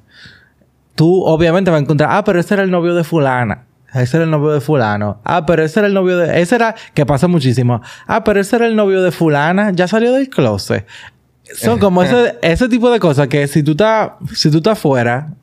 tú 0.94 1.24
obviamente 1.24 1.70
vas 1.70 1.78
a 1.78 1.82
encontrar, 1.82 2.10
ah, 2.12 2.24
pero 2.24 2.40
ese 2.40 2.54
era 2.54 2.62
el 2.62 2.70
novio 2.70 2.94
de 2.94 3.04
fulana. 3.04 3.64
Ese 3.94 4.16
era 4.16 4.24
el 4.24 4.31
novio 4.31 4.50
de 4.50 4.61
fulano. 4.61 5.20
Ah, 5.24 5.44
pero 5.46 5.64
ese 5.64 5.81
era 5.81 5.88
el 5.88 5.94
novio 5.94 6.16
de... 6.16 6.40
Ese 6.40 6.55
era... 6.55 6.74
Que 6.94 7.05
pasa 7.05 7.26
muchísimo. 7.29 7.81
Ah, 8.07 8.22
pero 8.22 8.40
ese 8.40 8.57
era 8.57 8.66
el 8.66 8.76
novio 8.76 9.03
de 9.03 9.11
fulana. 9.11 9.72
Ya 9.72 9.88
salió 9.88 10.12
del 10.12 10.29
closet. 10.29 10.87
Son 11.55 11.79
como 11.79 12.03
ese, 12.03 12.38
ese 12.42 12.68
tipo 12.68 12.90
de 12.90 13.00
cosas 13.00 13.29
que 13.29 13.48
si 13.48 13.62
tú 13.62 13.72
estás... 13.72 14.12
Si 14.35 14.50
tú 14.50 14.59
estás 14.59 14.79
fuera... 14.79 15.35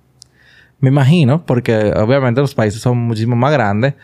Me 0.79 0.89
imagino, 0.89 1.43
porque 1.43 1.91
obviamente 1.95 2.39
los 2.39 2.53
países 2.53 2.79
son 2.79 2.99
muchísimo 2.99 3.35
más 3.35 3.51
grandes. 3.51 3.95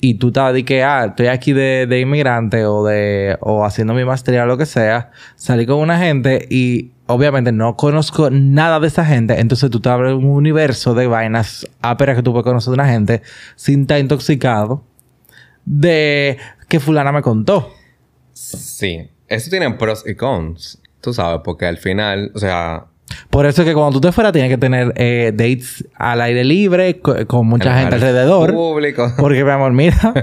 Y 0.00 0.14
tú 0.14 0.28
estás 0.28 0.52
de 0.52 0.64
que, 0.64 0.82
ah, 0.82 1.06
estoy 1.06 1.28
aquí 1.28 1.52
de, 1.52 1.86
de 1.88 2.00
inmigrante 2.00 2.66
o 2.66 2.84
de... 2.84 3.38
O 3.40 3.64
haciendo 3.64 3.94
mi 3.94 4.04
maestría 4.04 4.42
o 4.42 4.46
lo 4.46 4.58
que 4.58 4.66
sea. 4.66 5.12
Salí 5.36 5.64
con 5.64 5.78
una 5.78 5.98
gente 5.98 6.46
y 6.50 6.92
obviamente 7.08 7.50
no 7.52 7.76
conozco 7.76 8.30
nada 8.30 8.78
de 8.80 8.86
esa 8.86 9.04
gente, 9.04 9.40
entonces 9.40 9.68
tú 9.70 9.80
te 9.80 9.88
abres 9.88 10.14
un 10.14 10.26
universo 10.26 10.94
de 10.94 11.06
vainas 11.06 11.66
áperas 11.82 12.16
que 12.16 12.22
tú 12.22 12.32
puedes 12.32 12.44
conocer 12.44 12.70
de 12.70 12.74
una 12.74 12.88
gente 12.88 13.22
sin 13.56 13.82
estar 13.82 13.98
intoxicado 13.98 14.84
de 15.64 16.38
que 16.68 16.80
fulana 16.80 17.12
me 17.12 17.22
contó. 17.22 17.72
Sí, 18.32 19.08
eso 19.26 19.50
tiene 19.50 19.70
pros 19.72 20.04
y 20.06 20.14
cons, 20.14 20.80
tú 21.00 21.12
sabes, 21.12 21.40
porque 21.44 21.66
al 21.66 21.78
final, 21.78 22.30
o 22.34 22.38
sea... 22.38 22.84
Por 23.30 23.46
eso 23.46 23.62
es 23.62 23.68
que 23.68 23.72
cuando 23.74 23.98
tú 23.98 24.06
te 24.06 24.12
fueras 24.12 24.32
tienes 24.34 24.50
que 24.50 24.58
tener 24.58 24.92
eh, 24.96 25.32
dates 25.34 25.82
al 25.94 26.20
aire 26.20 26.44
libre, 26.44 27.00
co- 27.00 27.26
con 27.26 27.46
mucha 27.46 27.72
en 27.72 27.78
gente 27.80 27.94
alrededor. 27.94 28.52
Público. 28.52 29.12
Porque, 29.18 29.44
mi 29.44 29.50
amor, 29.50 29.72
mira. 29.72 29.96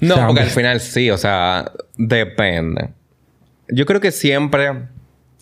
No, 0.00 0.14
O 0.14 0.16
sea, 0.18 0.26
porque 0.26 0.42
al 0.42 0.48
final 0.50 0.80
sí, 0.80 1.08
o 1.10 1.16
sea, 1.16 1.70
depende. 1.96 2.90
Yo 3.68 3.86
creo 3.86 4.00
que 4.00 4.10
siempre, 4.10 4.88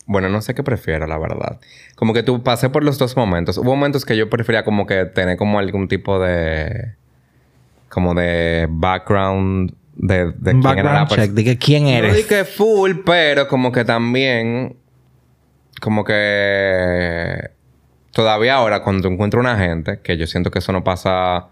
bueno, 0.05 0.29
no 0.29 0.41
sé 0.41 0.53
qué 0.53 0.63
prefiero, 0.63 1.07
la 1.07 1.17
verdad. 1.17 1.59
Como 1.95 2.13
que 2.13 2.23
tú 2.23 2.43
pasé 2.43 2.69
por 2.69 2.83
los 2.83 2.97
dos 2.97 3.15
momentos. 3.15 3.57
Hubo 3.57 3.75
momentos 3.75 4.05
que 4.05 4.17
yo 4.17 4.29
prefería 4.29 4.63
como 4.65 4.85
que 4.85 5.05
tener 5.05 5.37
como 5.37 5.59
algún 5.59 5.87
tipo 5.87 6.19
de, 6.19 6.95
como 7.89 8.13
de 8.13 8.67
background 8.69 9.73
de, 9.95 10.31
de 10.31 10.59
quién 10.59 10.77
era 10.79 10.93
la 10.93 10.99
check 11.07 11.09
persona. 11.17 11.33
de 11.35 11.43
que 11.43 11.57
quién 11.57 11.83
No 11.83 11.89
eres. 11.89 12.15
di 12.17 12.23
que 12.23 12.43
full, 12.45 12.91
pero 13.05 13.47
como 13.47 13.71
que 13.71 13.85
también, 13.85 14.75
como 15.81 16.03
que 16.03 17.51
todavía 18.11 18.55
ahora 18.55 18.81
cuando 18.83 19.07
encuentro 19.07 19.39
una 19.39 19.57
gente, 19.57 19.99
que 20.01 20.17
yo 20.17 20.27
siento 20.27 20.51
que 20.51 20.59
eso 20.59 20.71
no 20.71 20.83
pasa, 20.83 21.47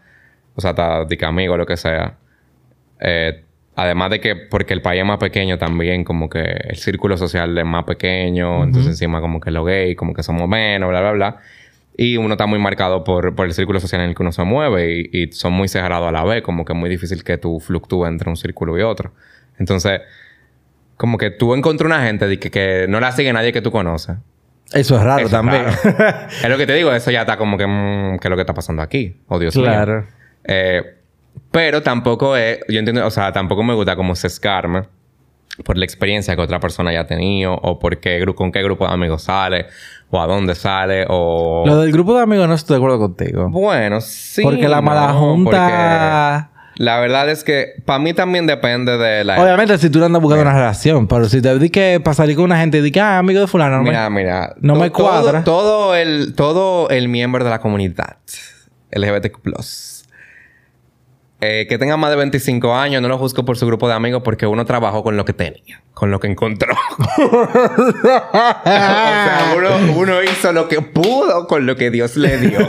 o 0.55 0.61
sea, 0.61 0.73
de 1.05 1.17
que 1.17 1.25
amigo 1.25 1.53
o 1.53 1.57
lo 1.57 1.65
que 1.65 1.77
sea, 1.77 2.17
eh, 2.99 3.45
además 3.75 4.10
de 4.12 4.19
que 4.19 4.36
porque 4.36 4.73
el 4.73 4.81
país 4.81 5.01
es 5.01 5.07
más 5.07 5.17
pequeño 5.17 5.57
también, 5.57 6.03
como 6.03 6.29
que 6.29 6.41
el 6.41 6.77
círculo 6.77 7.17
social 7.17 7.57
es 7.57 7.65
más 7.65 7.84
pequeño, 7.86 8.63
entonces 8.63 8.91
encima 8.91 9.21
como 9.21 9.39
que 9.39 9.51
los 9.51 9.65
gays, 9.65 9.95
como 9.95 10.13
que 10.13 10.23
somos 10.23 10.47
menos, 10.47 10.89
bla, 10.89 11.01
bla, 11.01 11.12
bla. 11.12 11.38
Y 11.97 12.17
uno 12.17 12.34
está 12.34 12.45
muy 12.45 12.57
marcado 12.57 13.03
por, 13.03 13.36
por 13.36 13.45
el 13.45 13.53
círculo 13.53 13.79
social 13.79 14.01
en 14.01 14.10
el 14.10 14.15
que 14.15 14.23
uno 14.23 14.31
se 14.31 14.43
mueve 14.43 15.10
y, 15.12 15.23
y 15.23 15.31
son 15.34 15.53
muy 15.53 15.67
cerrados 15.67 16.07
a 16.07 16.12
la 16.12 16.23
vez, 16.23 16.41
como 16.41 16.65
que 16.65 16.73
es 16.73 16.79
muy 16.79 16.89
difícil 16.89 17.23
que 17.23 17.38
tú 17.38 17.60
fluctúes 17.60 18.10
entre 18.10 18.29
un 18.29 18.38
círculo 18.38 18.77
y 18.77 18.81
otro. 18.81 19.12
Entonces, 19.60 20.01
como 20.97 21.17
que 21.17 21.31
tú 21.31 21.53
encontrás 21.53 21.88
una 21.88 22.05
gente 22.05 22.27
de 22.27 22.39
que, 22.39 22.49
que 22.49 22.86
no 22.88 22.99
la 22.99 23.12
sigue 23.12 23.31
nadie 23.34 23.51
que 23.51 23.62
tú 23.62 23.71
conoces. 23.71 24.17
Eso 24.73 24.95
es 24.95 25.03
raro 25.03 25.19
Eso 25.19 25.25
es 25.25 25.31
también. 25.31 25.65
raro. 25.65 26.27
es 26.43 26.49
lo 26.49 26.57
que 26.57 26.65
te 26.65 26.73
digo, 26.75 26.93
eso 26.93 27.12
ya 27.12 27.21
está 27.21 27.38
como 27.38 27.57
que, 27.57 27.67
mm, 27.67 28.19
¿qué 28.19 28.27
es 28.27 28.29
lo 28.29 28.36
que 28.36 28.41
está 28.41 28.53
pasando 28.53 28.81
aquí? 28.81 29.17
Oh, 29.27 29.38
Dios 29.38 29.55
mío. 29.55 29.65
Claro. 29.65 30.05
Eh, 30.45 30.95
pero 31.51 31.81
tampoco 31.83 32.35
es, 32.35 32.59
yo 32.69 32.79
entiendo, 32.79 33.05
o 33.05 33.11
sea, 33.11 33.31
tampoco 33.31 33.63
me 33.63 33.73
gusta 33.73 33.95
como 33.95 34.15
sesgarme 34.15 34.83
por 35.65 35.77
la 35.77 35.83
experiencia 35.85 36.35
que 36.35 36.41
otra 36.41 36.59
persona 36.59 36.91
haya 36.91 37.05
tenido 37.05 37.53
o 37.53 37.77
por 37.77 37.99
qué, 37.99 38.23
con 38.35 38.51
qué 38.51 38.63
grupo 38.63 38.87
de 38.87 38.93
amigos 38.93 39.23
sale 39.23 39.65
o 40.09 40.21
a 40.21 40.25
dónde 40.27 40.55
sale 40.55 41.05
o... 41.09 41.63
Lo 41.65 41.77
del 41.81 41.91
grupo 41.91 42.15
de 42.15 42.23
amigos 42.23 42.47
no 42.47 42.53
estoy 42.53 42.75
de 42.75 42.77
acuerdo 42.77 42.99
contigo. 42.99 43.49
Bueno, 43.49 43.99
sí. 44.01 44.43
porque 44.43 44.67
la 44.69 44.81
mala 44.81 45.13
junta... 45.13 46.49
porque 46.53 46.83
La 46.83 46.99
verdad 46.99 47.29
es 47.29 47.43
que 47.43 47.73
para 47.85 47.99
mí 47.99 48.13
también 48.13 48.47
depende 48.47 48.97
de 48.97 49.25
la... 49.25 49.41
Obviamente, 49.41 49.77
si 49.77 49.89
tú 49.89 49.99
no 49.99 50.05
andas 50.05 50.21
buscando 50.21 50.43
una 50.43 50.53
relación, 50.53 51.07
pero 51.07 51.25
si 51.25 51.41
te 51.41 51.59
di 51.59 51.69
que 51.69 51.99
para 52.03 52.13
salir 52.15 52.35
con 52.37 52.45
una 52.45 52.57
gente 52.57 52.77
y 52.77 52.81
di 52.81 52.91
que, 52.91 53.01
ah, 53.01 53.17
amigo 53.17 53.41
de 53.41 53.47
fulano, 53.47 53.77
no 53.77 53.83
me- 53.83 53.89
Mira, 53.89 54.09
mira. 54.09 54.55
no 54.61 54.75
me 54.75 54.89
cuadra. 54.89 55.43
Todo, 55.43 55.65
todo 55.69 55.95
el, 55.95 56.33
todo 56.33 56.89
el 56.89 57.09
miembro 57.09 57.43
de 57.43 57.49
la 57.49 57.59
comunidad 57.59 58.17
LGBTQ+. 58.91 60.00
Eh, 61.43 61.65
que 61.67 61.80
tenga 61.80 61.97
más 61.97 62.12
de 62.12 62.17
25 62.17 62.75
años, 62.75 63.01
no 63.01 63.08
lo 63.08 63.17
juzgo 63.17 63.43
por 63.43 63.58
su 63.58 63.65
grupo 63.65 63.88
de 63.88 63.95
amigos 63.95 64.21
porque 64.23 64.45
uno 64.45 64.63
trabajó 64.63 65.01
con 65.01 65.17
lo 65.17 65.25
que 65.25 65.34
tenía, 65.34 65.82
con 65.95 66.12
lo 66.12 66.19
que 66.19 66.27
encontró. 66.27 66.75
o 67.17 67.47
sea, 68.63 69.56
uno, 69.95 70.21
hizo 70.21 70.54
lo 70.54 70.67
que 70.67 70.82
pudo 70.82 71.47
con 71.47 71.65
lo 71.65 71.75
que 71.75 71.89
Dios 71.89 72.15
le 72.15 72.38
dio. 72.38 72.60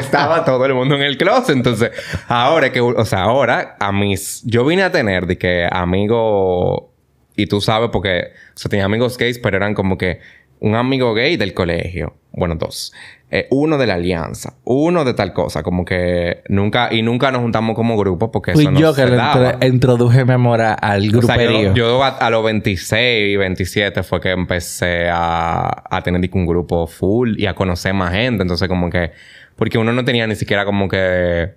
Estaba 0.00 0.44
todo 0.44 0.66
el 0.66 0.74
mundo 0.74 0.96
en 0.96 1.02
el 1.02 1.16
closet. 1.16 1.54
Entonces, 1.54 1.92
ahora 2.26 2.72
que, 2.72 2.80
o 2.80 3.04
sea, 3.04 3.22
ahora 3.22 3.76
a 3.78 3.92
mis, 3.92 4.42
yo 4.44 4.64
vine 4.64 4.82
a 4.82 4.90
tener 4.90 5.26
de 5.26 5.38
que 5.38 5.68
amigo, 5.70 6.92
y 7.36 7.46
tú 7.46 7.60
sabes 7.60 7.90
porque, 7.92 8.32
o 8.52 8.58
sea, 8.58 8.68
tenía 8.68 8.86
amigos 8.86 9.16
gays, 9.16 9.38
pero 9.38 9.58
eran 9.58 9.74
como 9.74 9.96
que 9.96 10.18
un 10.60 10.74
amigo 10.74 11.14
gay 11.14 11.36
del 11.36 11.54
colegio. 11.54 12.14
Bueno, 12.32 12.54
dos. 12.54 12.92
Eh, 13.30 13.46
uno 13.50 13.76
de 13.78 13.86
la 13.86 13.94
alianza. 13.94 14.54
Uno 14.64 15.04
de 15.04 15.12
tal 15.12 15.32
cosa. 15.32 15.62
Como 15.62 15.84
que 15.84 16.42
nunca... 16.48 16.88
Y 16.92 17.02
nunca 17.02 17.30
nos 17.30 17.42
juntamos 17.42 17.74
como 17.76 17.96
grupo 17.98 18.30
porque 18.30 18.52
Fui 18.52 18.62
eso 18.62 18.70
no 18.70 18.80
yo 18.80 18.94
que 18.94 19.02
se 19.02 19.10
daba. 19.10 19.58
introduje 19.66 20.24
mi 20.24 20.32
amor 20.32 20.60
a- 20.62 20.72
al 20.74 21.00
O 21.00 21.02
sea, 21.22 21.36
gruperío. 21.36 21.74
yo, 21.74 21.74
yo 21.74 22.04
a, 22.04 22.08
a 22.08 22.30
los 22.30 22.44
26 22.44 23.34
y 23.34 23.36
27 23.36 24.02
fue 24.02 24.20
que 24.20 24.30
empecé 24.30 25.08
a, 25.10 25.84
a 25.90 26.02
tener 26.02 26.30
un 26.32 26.46
grupo 26.46 26.86
full 26.86 27.34
y 27.38 27.46
a 27.46 27.54
conocer 27.54 27.92
más 27.92 28.12
gente. 28.12 28.42
Entonces, 28.42 28.68
como 28.68 28.88
que... 28.88 29.10
Porque 29.56 29.76
uno 29.78 29.92
no 29.92 30.04
tenía 30.04 30.26
ni 30.26 30.34
siquiera 30.36 30.64
como 30.64 30.88
que... 30.88 31.50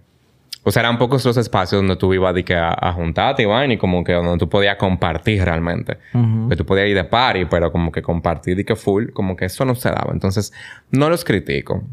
O 0.63 0.71
sea, 0.71 0.81
eran 0.81 0.99
pocos 0.99 1.25
los 1.25 1.37
espacios 1.37 1.79
donde 1.81 1.95
tú 1.95 2.13
ibas 2.13 2.35
de 2.35 2.45
que 2.45 2.53
a, 2.53 2.75
a 2.79 2.93
juntarte, 2.93 3.43
Iván, 3.43 3.71
y 3.71 3.77
como 3.77 4.03
que 4.03 4.13
donde 4.13 4.37
tú 4.37 4.47
podías 4.47 4.75
compartir 4.75 5.43
realmente. 5.43 5.97
Ujú. 6.13 6.49
Que 6.49 6.55
tú 6.55 6.65
podías 6.65 6.87
ir 6.87 6.95
de 6.95 7.03
party, 7.03 7.45
pero 7.45 7.71
como 7.71 7.91
que 7.91 8.03
compartir 8.03 8.59
y 8.59 8.63
que 8.63 8.75
full, 8.75 9.09
como 9.11 9.35
que 9.35 9.45
eso 9.45 9.65
no 9.65 9.73
se 9.73 9.89
daba. 9.89 10.11
Entonces, 10.13 10.53
no 10.91 11.09
los 11.09 11.25
critico. 11.25 11.83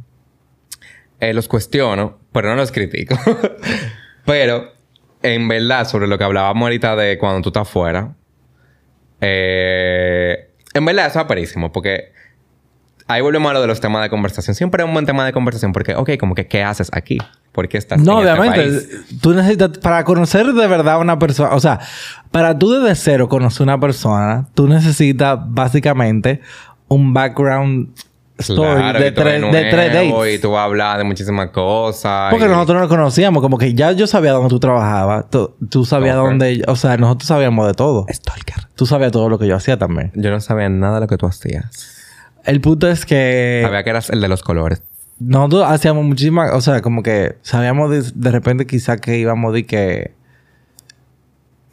Eh, 1.20 1.33
los 1.33 1.48
cuestiono, 1.48 2.18
pero 2.31 2.50
no 2.50 2.57
los 2.57 2.70
critico. 2.70 3.16
pero, 4.26 4.72
en 5.22 5.48
verdad, 5.48 5.87
sobre 5.87 6.07
lo 6.07 6.18
que 6.18 6.24
hablábamos 6.24 6.62
ahorita 6.62 6.94
de 6.94 7.16
cuando 7.16 7.40
tú 7.40 7.48
estás 7.48 7.68
fuera, 7.68 8.14
eh, 9.22 10.50
en 10.74 10.85
verdad 10.85 11.07
eso 11.07 11.18
es 11.18 11.24
aperísimo, 11.24 11.72
porque 11.72 12.12
ahí 13.09 13.21
volvemos 13.23 13.51
a 13.51 13.55
lo 13.55 13.61
de 13.61 13.66
los 13.66 13.81
temas 13.81 14.03
de 14.03 14.11
conversación. 14.11 14.55
Siempre 14.55 14.83
es 14.83 14.87
un 14.87 14.92
buen 14.94 15.07
tema 15.07 15.25
de 15.27 15.33
conversación, 15.33 15.73
porque, 15.73 15.94
ok, 15.94 16.11
como 16.21 16.35
que, 16.35 16.47
¿qué 16.47 16.62
haces 16.62 16.90
aquí? 16.92 17.18
¿Por 17.53 17.68
qué 17.68 17.79
estás 17.79 18.01
No, 18.01 18.21
en 18.23 18.29
este 18.29 18.40
obviamente. 18.40 18.87
país? 18.88 19.21
Tú 19.21 19.35
necesitas, 19.35 19.79
para 19.79 20.05
conocer 20.05 20.47
de 20.47 20.66
verdad 20.68 20.94
a 20.94 20.99
una 20.99 21.18
persona, 21.18 21.51
o 21.55 21.61
sea, 21.61 21.81
para 22.31 22.57
tú 22.59 22.71
desde 22.71 22.94
cero 22.94 23.29
conocer 23.29 23.62
a 23.62 23.64
una 23.75 23.81
persona, 23.81 24.47
tú 24.55 24.68
necesitas 24.68 25.38
básicamente 25.42 26.40
un 26.87 27.12
background 27.12 27.88
story 28.38 28.77
Claro, 28.81 29.01
de, 29.01 29.11
tres, 29.11 29.42
de 29.42 29.64
tres 29.71 29.92
dates. 29.92 30.35
Y 30.35 30.38
tú 30.38 30.53
vas 30.53 30.61
a 30.61 30.64
hablar 30.64 30.99
de 30.99 31.05
muchísimas 31.05 31.49
cosas. 31.51 32.31
Porque 32.31 32.44
y- 32.47 32.49
nosotros 32.49 32.79
nos 32.83 32.88
conocíamos, 32.88 33.42
como 33.42 33.59
que 33.59 33.75
ya 33.75 33.90
yo 33.92 34.07
sabía 34.07 34.31
dónde 34.33 34.49
tú 34.51 34.61
trabajabas, 34.61 35.29
tú, 35.29 35.57
tú 35.68 35.85
sabías 35.85 36.16
Ok. 36.16 36.25
dónde, 36.29 36.62
o 36.68 36.77
sea, 36.77 36.97
nosotros 36.97 37.27
sabíamos 37.27 37.66
de 37.66 37.75
todo. 37.75 38.07
Stalker. 38.09 38.68
Tú 38.77 38.87
sabías 38.87 39.11
todo 39.11 39.29
lo 39.29 39.38
que 39.40 39.49
yo 39.49 39.57
hacía 39.57 39.77
también. 39.77 40.12
Yo 40.14 40.31
no 40.31 40.38
sabía 40.40 40.68
nada 40.68 40.97
de 40.97 41.01
lo 41.01 41.07
que 41.09 41.16
tú 41.16 41.27
hacías. 41.27 41.97
El 42.48 42.61
punto 42.61 42.88
es 42.88 43.04
que 43.06 43.61
Sabía 43.64 43.84
que 43.84 43.90
eras 43.90 44.11
el 44.11 44.20
de 44.20 44.28
los 44.28 44.42
colores. 44.42 44.82
nosotros 45.20 45.64
hacíamos 45.68 46.04
muchísimas, 46.04 46.52
o 46.52 46.61
sea, 46.61 46.80
como 46.82 47.02
que 47.02 47.37
sabíamos 47.42 47.90
de, 47.90 48.02
de 48.14 48.30
repente 48.30 48.66
quizá 48.66 48.96
que 48.96 49.18
íbamos 49.18 49.52
de 49.54 49.64
que 49.66 50.12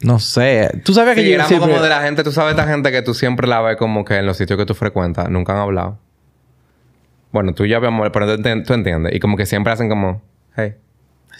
no 0.02 0.18
sé, 0.18 0.82
tú 0.84 0.92
sabías 0.92 1.14
que 1.16 1.22
Sí, 1.22 1.28
yo 1.28 1.34
éramos 1.34 1.48
siempre- 1.48 1.70
como 1.72 1.82
de 1.82 1.88
la 1.88 2.02
gente... 2.02 2.22
Tú 2.22 2.30
sabes 2.30 2.50
esta 2.50 2.68
gente 2.68 2.92
que 2.92 3.00
tú 3.02 3.14
siempre 3.14 3.46
la 3.48 3.62
ves 3.62 3.76
como 3.78 4.04
que 4.04 4.16
en 4.16 4.26
los 4.26 4.36
sitios 4.36 4.58
que 4.58 4.66
tú 4.66 4.74
frecuentas 4.74 5.30
nunca 5.30 5.54
han 5.54 5.58
hablado. 5.60 5.98
Bueno, 7.32 7.54
tú 7.54 7.64
y 7.64 7.70
yo 7.70 7.78
habíamos... 7.78 8.08
Pero 8.12 8.36
tú 8.36 8.74
entiendes. 8.74 9.14
Y 9.14 9.20
como 9.20 9.36
que 9.38 9.46
siempre 9.46 9.72
hacen 9.72 9.88
como... 9.88 10.20
Hey. 10.54 10.74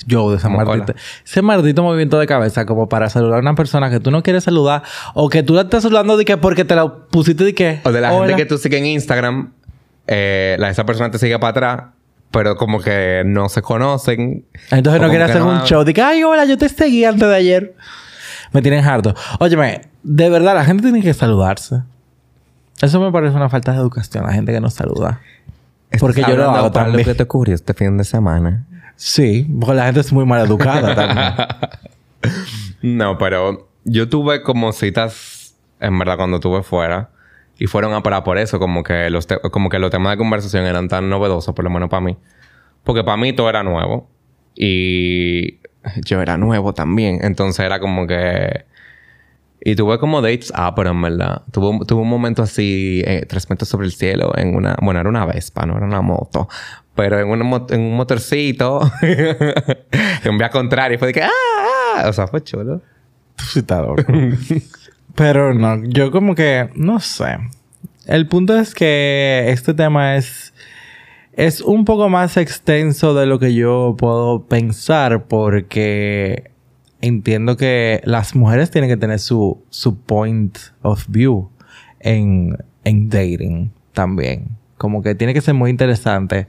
Yo, 0.06 0.30
de 0.30 0.36
ese 0.36 0.48
maldito, 0.48 0.94
ese 1.24 1.42
maldito 1.42 1.82
movimiento 1.82 2.18
de 2.18 2.26
cabeza 2.26 2.66
como 2.66 2.88
para 2.88 3.08
saludar 3.08 3.38
a 3.38 3.40
una 3.40 3.54
persona 3.54 3.90
que 3.90 3.98
tú 4.00 4.10
no 4.10 4.22
quieres 4.22 4.44
saludar 4.44 4.82
o 5.14 5.28
que 5.28 5.42
tú 5.42 5.54
la 5.54 5.62
estás 5.62 5.82
saludando 5.82 6.16
de 6.16 6.24
que 6.24 6.36
porque 6.36 6.64
te 6.64 6.74
la 6.74 6.86
pusiste 6.92 7.44
de 7.44 7.54
que 7.54 7.80
O 7.84 7.92
de 7.92 8.00
la 8.00 8.12
hola. 8.12 8.28
gente 8.28 8.42
que 8.42 8.48
tú 8.48 8.58
sigues 8.58 8.80
en 8.80 8.86
Instagram. 8.86 9.52
Eh, 10.06 10.56
la, 10.58 10.70
esa 10.70 10.84
persona 10.84 11.10
te 11.10 11.18
sigue 11.18 11.38
para 11.38 11.50
atrás. 11.50 11.82
Pero 12.30 12.56
como 12.56 12.80
que 12.80 13.22
no 13.24 13.48
se 13.48 13.62
conocen. 13.62 14.44
Entonces 14.70 15.00
no 15.00 15.06
como 15.06 15.10
quiere 15.10 15.24
que 15.24 15.30
hacer 15.30 15.42
no 15.42 15.48
un 15.48 15.62
show 15.62 15.84
de 15.84 15.94
que, 15.94 16.02
ay, 16.02 16.22
hola, 16.24 16.44
yo 16.44 16.58
te 16.58 16.68
seguí 16.68 17.04
antes 17.04 17.26
de 17.26 17.34
ayer. 17.34 17.74
Me 18.52 18.60
tienen 18.62 18.84
harto. 18.84 19.14
Óyeme, 19.38 19.82
de 20.02 20.28
verdad, 20.28 20.54
la 20.54 20.64
gente 20.64 20.82
tiene 20.82 21.02
que 21.02 21.14
saludarse. 21.14 21.82
Eso 22.82 23.00
me 23.00 23.10
parece 23.10 23.34
una 23.34 23.48
falta 23.48 23.72
de 23.72 23.78
educación, 23.78 24.26
la 24.26 24.32
gente 24.32 24.52
que 24.52 24.60
no 24.60 24.70
saluda. 24.70 25.20
Porque 25.98 26.22
yo 26.22 26.36
lo 26.36 26.50
hago 26.50 26.70
también. 26.70 26.98
lo 26.98 27.04
que 27.04 27.14
te 27.14 27.22
ocurrió 27.22 27.54
este 27.54 27.72
fin 27.74 27.96
de 27.96 28.04
semana. 28.04 28.66
Sí, 28.96 29.46
porque 29.60 29.76
la 29.76 29.84
gente 29.84 30.00
es 30.00 30.12
muy 30.12 30.24
mal 30.24 30.44
educada 30.44 30.94
también. 30.94 31.34
No, 32.82 33.18
pero 33.18 33.68
yo 33.84 34.08
tuve 34.08 34.42
como 34.42 34.72
citas, 34.72 35.56
en 35.80 35.98
verdad, 35.98 36.16
cuando 36.16 36.36
estuve 36.36 36.62
fuera. 36.62 37.10
Y 37.58 37.66
fueron 37.66 37.94
a 37.94 38.02
parar 38.02 38.22
por 38.22 38.38
eso. 38.38 38.58
Como 38.58 38.82
que 38.82 39.10
los, 39.10 39.26
como 39.50 39.70
que 39.70 39.78
los 39.78 39.90
temas 39.90 40.12
de 40.12 40.18
conversación 40.18 40.66
eran 40.66 40.88
tan 40.88 41.08
novedosos, 41.08 41.54
por 41.54 41.64
lo 41.64 41.70
menos 41.70 41.88
para 41.88 42.02
mí. 42.02 42.16
Porque 42.84 43.02
para 43.02 43.16
mí 43.16 43.32
todo 43.32 43.48
era 43.48 43.62
nuevo. 43.62 44.08
Y 44.54 45.58
yo 46.04 46.20
era 46.20 46.36
nuevo 46.36 46.74
también. 46.74 47.20
Entonces 47.22 47.64
era 47.64 47.80
como 47.80 48.06
que... 48.06 48.66
Y 49.60 49.74
tuve 49.74 49.98
como 49.98 50.20
dates 50.22 50.52
ah, 50.54 50.74
pero 50.76 50.90
en 50.90 51.02
verdad. 51.02 51.42
Tuve, 51.50 51.84
tuve 51.86 52.02
un 52.02 52.08
momento 52.08 52.42
así, 52.42 53.02
eh, 53.04 53.26
tres 53.28 53.50
metros 53.50 53.68
sobre 53.68 53.86
el 53.86 53.92
cielo, 53.92 54.32
en 54.36 54.54
una... 54.54 54.76
Bueno, 54.80 55.00
era 55.00 55.08
una 55.08 55.26
Vespa, 55.26 55.66
no 55.66 55.76
era 55.76 55.86
una 55.86 56.02
moto. 56.02 56.48
Pero 56.96 57.20
en, 57.20 57.42
en 57.70 57.80
un 57.80 57.96
motorcito, 57.96 58.80
en 59.02 60.38
vía 60.38 60.50
contraria, 60.50 60.98
fue 60.98 61.08
de 61.08 61.14
que... 61.14 61.22
¡Ah! 61.22 61.30
ah". 61.96 62.08
O 62.08 62.12
sea, 62.12 62.26
fue 62.26 62.42
chulo. 62.42 62.82
Sí, 63.36 63.60
está 63.60 63.82
loco. 63.82 64.02
pero 65.14 65.54
no, 65.54 65.84
yo 65.84 66.10
como 66.10 66.34
que... 66.34 66.70
No 66.74 66.98
sé. 66.98 67.38
El 68.06 68.26
punto 68.26 68.58
es 68.58 68.74
que 68.74 69.46
este 69.48 69.74
tema 69.74 70.16
es 70.16 70.52
es 71.36 71.60
un 71.60 71.84
poco 71.84 72.08
más 72.08 72.38
extenso 72.38 73.14
de 73.14 73.26
lo 73.26 73.38
que 73.38 73.54
yo 73.54 73.94
puedo 73.98 74.46
pensar 74.46 75.26
porque 75.26 76.50
entiendo 77.02 77.58
que 77.58 78.00
las 78.04 78.34
mujeres 78.34 78.70
tienen 78.70 78.88
que 78.88 78.96
tener 78.96 79.18
su, 79.18 79.62
su 79.68 79.98
point 79.98 80.56
of 80.80 81.04
view 81.08 81.50
en, 82.00 82.56
en 82.84 83.10
dating 83.10 83.70
también. 83.92 84.56
Como 84.78 85.02
que 85.02 85.14
tiene 85.14 85.34
que 85.34 85.42
ser 85.42 85.52
muy 85.52 85.70
interesante. 85.70 86.48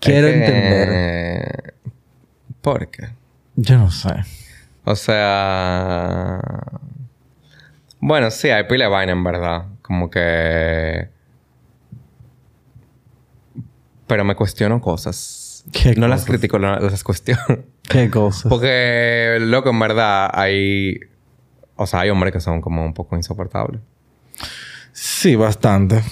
Quiero 0.00 0.28
entender. 0.28 1.74
¿Por 2.60 2.88
qué? 2.90 3.08
Yo 3.56 3.78
no 3.78 3.90
sé. 3.90 4.14
O 4.84 4.96
sea. 4.96 6.40
Bueno, 8.00 8.30
sí, 8.30 8.48
hay 8.50 8.64
pila 8.64 8.84
de 8.84 8.90
vaina 8.90 9.12
en 9.12 9.24
verdad. 9.24 9.66
Como 9.82 10.10
que 10.10 11.08
pero 14.08 14.24
me 14.24 14.34
cuestiono 14.34 14.80
cosas. 14.80 15.64
¿Qué 15.70 15.94
no 15.94 16.08
las 16.08 16.24
critico, 16.24 16.58
las 16.58 17.04
cuestiono. 17.04 17.42
¿Qué 17.88 18.10
cosas? 18.10 18.48
Porque, 18.48 19.36
loco, 19.40 19.70
en 19.70 19.78
verdad, 19.78 20.30
hay... 20.32 20.98
O 21.76 21.86
sea, 21.86 22.00
hay 22.00 22.10
hombres 22.10 22.32
que 22.32 22.40
son 22.40 22.60
como 22.60 22.84
un 22.84 22.94
poco 22.94 23.14
insoportables. 23.16 23.80
Sí, 24.92 25.36
bastante. 25.36 26.02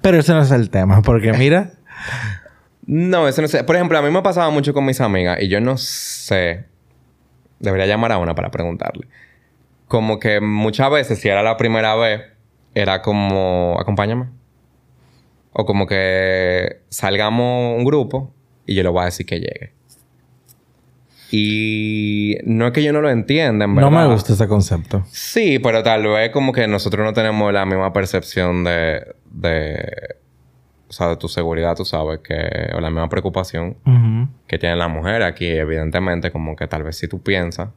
Pero 0.00 0.18
ese 0.18 0.32
no 0.32 0.42
es 0.42 0.50
el 0.50 0.70
tema, 0.70 1.02
porque 1.02 1.32
mira... 1.34 1.74
no, 2.86 3.28
eso 3.28 3.42
no 3.42 3.48
sé. 3.48 3.64
Por 3.64 3.76
ejemplo, 3.76 3.98
a 3.98 4.02
mí 4.02 4.10
me 4.10 4.22
pasaba 4.22 4.50
mucho 4.50 4.74
con 4.74 4.84
mis 4.84 5.00
amigas 5.00 5.40
y 5.40 5.48
yo 5.48 5.60
no 5.60 5.76
sé... 5.76 6.64
Debería 7.58 7.86
llamar 7.86 8.12
a 8.12 8.18
una 8.18 8.34
para 8.34 8.50
preguntarle. 8.50 9.06
Como 9.88 10.18
que 10.18 10.40
muchas 10.40 10.90
veces, 10.90 11.18
si 11.18 11.28
era 11.28 11.42
la 11.42 11.56
primera 11.56 11.94
vez, 11.94 12.22
era 12.74 13.00
como... 13.00 13.76
Acompáñame. 13.80 14.26
O 15.52 15.64
como 15.64 15.86
que 15.86 16.80
salgamos 16.88 17.78
un 17.78 17.84
grupo 17.84 18.34
y 18.66 18.74
yo 18.74 18.82
le 18.82 18.88
voy 18.88 19.02
a 19.02 19.04
decir 19.06 19.24
que 19.24 19.40
llegue. 19.40 19.72
Y 21.30 22.36
no 22.44 22.66
es 22.66 22.72
que 22.72 22.82
yo 22.82 22.92
no 22.92 23.00
lo 23.00 23.10
entienda, 23.10 23.64
en 23.64 23.74
verdad. 23.74 23.90
No 23.90 23.98
me 23.98 24.06
gusta 24.12 24.34
ese 24.34 24.46
concepto. 24.46 25.04
Sí, 25.10 25.58
pero 25.58 25.82
tal 25.82 26.02
vez 26.02 26.30
como 26.30 26.52
que 26.52 26.66
nosotros 26.66 27.04
no 27.04 27.12
tenemos 27.12 27.52
la 27.52 27.64
misma 27.64 27.92
percepción 27.92 28.62
de... 28.64 29.14
de 29.30 30.16
sea, 30.94 31.08
de 31.08 31.16
tu 31.16 31.28
seguridad, 31.28 31.76
tú 31.76 31.84
sabes, 31.84 32.20
que... 32.20 32.70
O 32.74 32.80
la 32.80 32.90
misma 32.90 33.08
preocupación 33.08 33.76
que 34.46 34.58
tiene 34.58 34.76
la 34.76 34.88
mujer 34.88 35.22
aquí. 35.22 35.46
Evidentemente, 35.46 36.30
como 36.30 36.56
que 36.56 36.66
tal 36.66 36.82
vez 36.82 36.96
si 36.96 37.08
tú 37.08 37.20
piensas 37.22 37.68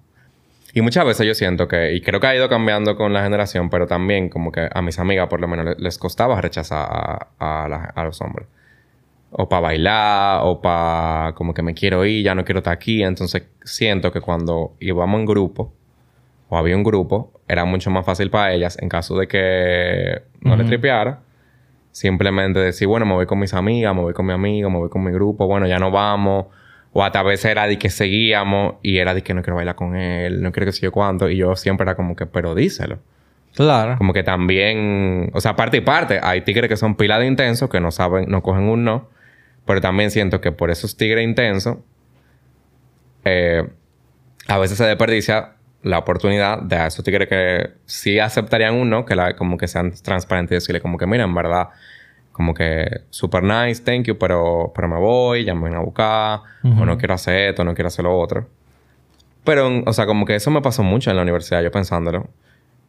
y 0.77 0.81
muchas 0.81 1.05
veces 1.05 1.25
yo 1.25 1.33
siento 1.33 1.67
que, 1.67 1.93
y 1.93 2.01
creo 2.01 2.19
que 2.19 2.27
ha 2.27 2.35
ido 2.35 2.49
cambiando 2.49 2.95
con 2.97 3.11
la 3.11 3.23
generación, 3.23 3.71
pero 3.71 3.87
también 3.87 4.29
como 4.29 4.51
que 4.51 4.69
a 4.71 4.81
mis 4.83 4.99
amigas 4.99 5.27
por 5.27 5.41
lo 5.41 5.47
menos 5.47 5.75
les, 5.79 5.97
costaba 5.97 6.39
rechazar 6.39 7.29
a, 7.39 8.03
los 8.03 8.21
hombres. 8.21 8.47
O 9.31 9.49
para 9.49 9.61
bailar, 9.61 10.41
o 10.43 10.61
para 10.61 11.33
como 11.33 11.55
que 11.55 11.63
me 11.63 11.73
quiero 11.73 12.05
ir, 12.05 12.23
ya 12.23 12.35
no 12.35 12.45
quiero 12.45 12.59
estar 12.59 12.73
aquí. 12.73 13.01
Entonces 13.01 13.47
siento 13.63 14.11
que 14.11 14.21
cuando 14.21 14.75
íbamos 14.79 15.19
en 15.19 15.25
grupo, 15.25 15.73
o 16.49 16.57
había 16.57 16.75
un 16.75 16.83
grupo, 16.83 17.33
era 17.47 17.65
mucho 17.65 17.89
más 17.89 18.05
fácil 18.05 18.29
para 18.29 18.53
ellas 18.53 18.77
en 18.79 18.87
caso 18.87 19.17
de 19.17 19.27
que 19.27 20.21
no 20.41 20.55
le 20.55 20.63
tripeara. 20.63 21.21
Simplemente 21.97 22.59
decir, 22.59 22.87
bueno, 22.87 23.07
me 23.07 23.13
voy 23.13 23.25
con 23.25 23.39
mis 23.39 23.55
amigas, 23.55 23.95
me 23.95 24.01
voy 24.01 24.13
con 24.13 24.27
mi 24.27 24.33
amigo, 24.33 24.69
me 24.69 24.77
voy 24.77 24.89
con 24.89 25.03
mi 25.03 25.11
grupo, 25.11 25.47
bueno, 25.47 25.65
ya 25.65 25.79
no 25.79 25.89
vamos 25.89 26.45
o 26.93 27.03
a 27.03 27.23
veces 27.23 27.45
era 27.45 27.67
de 27.67 27.77
que 27.77 27.89
seguíamos 27.89 28.75
y 28.81 28.97
era 28.97 29.13
de 29.13 29.21
que 29.21 29.33
no 29.33 29.43
quiero 29.43 29.55
bailar 29.55 29.75
con 29.75 29.95
él, 29.95 30.41
no 30.41 30.51
quiero 30.51 30.65
que 30.65 30.71
sé 30.71 30.81
yo 30.81 30.91
cuánto. 30.91 31.29
Y 31.29 31.37
yo 31.37 31.55
siempre 31.55 31.83
era 31.83 31.95
como 31.95 32.15
que, 32.15 32.25
pero 32.25 32.55
díselo. 32.55 32.99
Claro. 33.55 33.97
Como 33.97 34.13
que 34.13 34.23
también, 34.23 35.29
o 35.33 35.41
sea, 35.41 35.55
parte 35.55 35.77
y 35.77 35.81
parte. 35.81 36.19
Hay 36.23 36.41
tigres 36.41 36.69
que 36.69 36.77
son 36.77 36.95
pila 36.95 37.19
de 37.19 37.27
intensos, 37.27 37.69
que 37.69 37.79
no 37.79 37.91
saben, 37.91 38.29
no 38.29 38.41
cogen 38.41 38.63
un 38.63 38.83
no. 38.83 39.09
Pero 39.65 39.81
también 39.81 40.11
siento 40.11 40.41
que 40.41 40.51
por 40.51 40.71
esos 40.71 40.97
tigres 40.97 41.23
intensos, 41.23 41.77
eh, 43.25 43.67
a 44.47 44.57
veces 44.57 44.77
se 44.77 44.85
desperdicia 44.85 45.56
la 45.87 45.99
oportunidad 45.99 46.61
de 46.61 46.75
a 46.75 46.87
esos 46.87 47.03
tigres 47.03 47.27
que 47.27 47.71
sí 47.85 48.19
aceptarían 48.19 48.75
un 48.75 48.89
no, 48.89 49.05
que 49.05 49.15
la, 49.15 49.35
como 49.35 49.57
que 49.57 49.67
sean 49.67 49.93
transparentes 50.03 50.51
y 50.51 50.55
decirle 50.55 50.81
como 50.81 50.97
que, 50.97 51.07
mira, 51.07 51.23
en 51.23 51.33
verdad, 51.33 51.69
como 52.31 52.53
que 52.53 53.01
super 53.09 53.41
nice, 53.41 53.81
thank 53.81 54.03
you, 54.03 54.17
pero, 54.17 54.71
pero 54.75 54.87
me 54.87 54.97
voy, 54.97 55.45
ya 55.45 55.55
me 55.55 55.63
ven 55.63 55.75
a 55.75 55.79
buscar, 55.79 56.41
o 56.63 56.85
no 56.85 56.97
quiero 56.97 57.13
hacer 57.13 57.49
esto, 57.49 57.63
no 57.63 57.73
quiero 57.73 57.87
hacer 57.87 58.03
lo 58.03 58.17
otro. 58.17 58.47
Pero, 59.43 59.81
o 59.85 59.93
sea, 59.93 60.05
como 60.05 60.25
que 60.25 60.35
eso 60.35 60.51
me 60.51 60.61
pasó 60.61 60.83
mucho 60.83 61.09
en 61.09 61.15
la 61.15 61.21
universidad, 61.21 61.63
yo 61.63 61.71
pensándolo. 61.71 62.27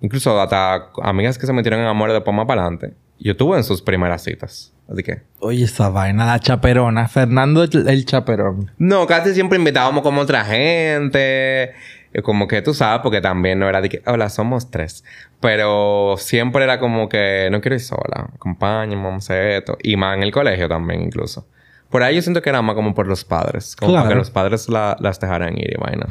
Incluso 0.01 0.41
hasta 0.41 0.91
amigas 1.03 1.39
que 1.39 1.47
se 1.47 1.53
metieron 1.53 1.81
en 1.81 1.87
amor 1.87 2.13
de 2.13 2.33
más 2.33 2.47
para 2.47 2.63
adelante. 2.63 2.95
Yo 3.21 3.37
tuve 3.37 3.57
en 3.57 3.65
sus 3.65 3.81
primeras 3.81 4.23
citas. 4.23 4.73
Así 4.91 5.03
que... 5.03 5.23
Oye, 5.41 5.65
esa 5.65 5.89
vaina, 5.89 6.25
la 6.25 6.39
chaperona. 6.39 7.09
Fernando 7.09 7.63
el 7.63 8.05
chaperón. 8.05 8.71
No, 8.79 9.07
casi 9.07 9.35
siempre 9.35 9.59
invitábamos 9.59 10.03
como 10.03 10.21
otra 10.21 10.45
gente 10.45 11.75
como 12.23 12.49
que 12.49 12.63
tú 12.63 12.75
sabes, 12.75 13.01
porque 13.03 13.21
también 13.21 13.59
no 13.59 13.69
era 13.69 13.81
de 13.81 13.89
que, 13.89 14.03
hola, 14.07 14.29
somos 14.29 14.71
tres. 14.71 15.05
Pero 15.41 16.17
siempre 16.19 16.65
era 16.65 16.81
como 16.81 17.09
que, 17.09 17.49
no 17.51 17.61
quiero 17.61 17.77
ir 17.77 17.81
sola, 17.81 18.31
acompáñame, 18.35 19.03
vamos 19.03 19.31
a 19.31 19.35
hacer 19.35 19.47
esto. 19.59 19.77
Y 19.83 19.97
más 19.97 20.17
en 20.17 20.23
el 20.23 20.33
colegio 20.33 20.69
también, 20.69 21.03
incluso. 21.03 21.47
Por 21.91 22.03
ahí 22.03 22.17
yo 22.17 22.23
siento 22.23 22.43
que 22.43 22.51
era 22.51 22.61
más 22.61 22.75
como 22.75 22.95
por 22.95 23.07
los 23.07 23.25
padres. 23.25 23.75
Como 23.77 23.95
para 23.95 24.09
que 24.09 24.15
los 24.15 24.31
padres 24.31 24.69
las 24.69 25.21
dejaran 25.21 25.57
ir 25.57 25.73
y 25.73 25.81
vaina. 25.81 26.07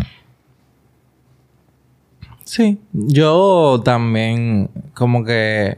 Sí. 2.43 2.79
Yo 2.93 3.81
también, 3.83 4.69
como 4.93 5.23
que 5.23 5.77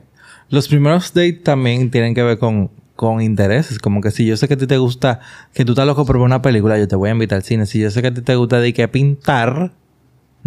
los 0.50 0.68
primeros 0.68 1.14
dates 1.14 1.44
también 1.44 1.92
tienen 1.92 2.14
que 2.14 2.24
ver 2.24 2.38
con, 2.38 2.70
con 2.96 3.22
intereses. 3.22 3.80
Como 3.80 4.02
que 4.02 4.12
si 4.12 4.26
yo 4.26 4.38
sé 4.38 4.48
que 4.48 4.54
a 4.54 4.58
ti 4.58 4.68
te 4.68 4.78
gusta, 4.78 5.20
que 5.54 5.66
tú 5.66 5.74
estás 5.74 5.86
loco 5.86 6.06
por 6.06 6.18
ver 6.18 6.26
una 6.26 6.42
película, 6.42 6.78
yo 6.78 6.88
te 6.88 6.96
voy 6.96 7.10
a 7.10 7.14
invitar 7.14 7.38
al 7.38 7.44
cine. 7.44 7.66
Si 7.66 7.80
yo 7.80 7.92
sé 7.92 8.02
que 8.02 8.08
a 8.10 8.14
ti 8.14 8.22
te 8.22 8.36
gusta 8.36 8.60
de 8.60 8.74
que 8.74 8.88
pintar, 8.88 9.72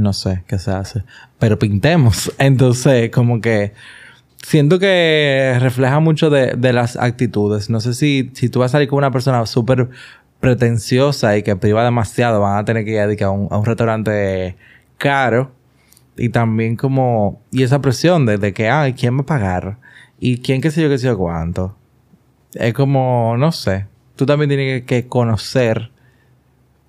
no 0.02 0.12
sé 0.12 0.44
qué 0.46 0.58
se 0.58 0.70
hace, 0.70 1.04
pero 1.38 1.58
pintemos. 1.58 2.32
Entonces, 2.38 3.10
como 3.10 3.40
que 3.40 3.72
siento 4.42 4.78
que 4.78 5.56
refleja 5.60 6.00
mucho 6.00 6.30
de, 6.30 6.72
las 6.72 6.96
actitudes. 6.96 7.70
No 7.70 7.80
sé 7.80 7.94
si, 7.94 8.30
si 8.34 8.48
tú 8.48 8.60
vas 8.60 8.70
a 8.70 8.72
salir 8.72 8.88
con 8.88 8.98
una 8.98 9.10
persona 9.10 9.44
súper 9.46 9.88
pretenciosa 10.40 11.36
y 11.36 11.42
que 11.42 11.56
priva 11.56 11.84
demasiado, 11.84 12.40
van 12.40 12.58
a 12.58 12.64
tener 12.64 12.84
que 12.84 12.92
ir 12.92 13.24
a 13.24 13.30
un, 13.30 13.48
a 13.50 13.58
un 13.58 13.64
restaurante 13.64 14.56
caro. 14.98 15.52
Y 16.16 16.28
también 16.28 16.76
como... 16.76 17.40
Y 17.50 17.62
esa 17.62 17.80
presión 17.80 18.26
de, 18.26 18.36
de 18.36 18.52
que, 18.52 18.68
ay, 18.68 18.92
¿quién 18.92 19.16
va 19.16 19.22
a 19.22 19.26
pagar? 19.26 19.78
¿Y 20.20 20.38
quién 20.38 20.60
qué 20.60 20.70
sé 20.70 20.82
yo 20.82 20.88
qué 20.88 20.98
sé 20.98 21.06
yo 21.06 21.16
cuánto? 21.16 21.74
Es 22.54 22.74
como, 22.74 23.36
no 23.38 23.50
sé. 23.50 23.86
Tú 24.16 24.26
también 24.26 24.50
tienes 24.50 24.82
que 24.84 25.08
conocer 25.08 25.90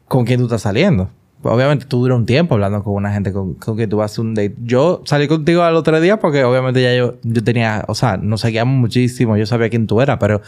con 0.07 0.25
quién 0.25 0.39
tú 0.39 0.45
estás 0.45 0.63
saliendo 0.63 1.09
obviamente 1.43 1.85
tú 1.85 1.99
duras 1.99 2.17
un 2.17 2.25
tiempo 2.25 2.55
hablando 2.55 2.83
con 2.83 2.93
una 2.93 3.13
gente 3.13 3.31
con, 3.31 3.53
con 3.55 3.77
que 3.77 3.87
tú 3.87 3.97
vas 3.97 4.17
a 4.17 4.21
un 4.21 4.33
date. 4.33 4.55
Yo 4.63 5.01
salí 5.05 5.27
contigo 5.27 5.63
al 5.63 5.75
otro 5.75 5.99
día 5.99 6.19
porque 6.19 6.43
obviamente 6.43 6.81
ya 6.81 6.95
yo, 6.95 7.15
yo 7.23 7.43
tenía, 7.43 7.85
o 7.87 7.95
sea, 7.95 8.17
nos 8.17 8.41
seguíamos 8.41 8.75
muchísimo, 8.75 9.37
yo 9.37 9.45
sabía 9.45 9.69
quién 9.69 9.87
tú 9.87 10.01
eras, 10.01 10.17
pero 10.19 10.41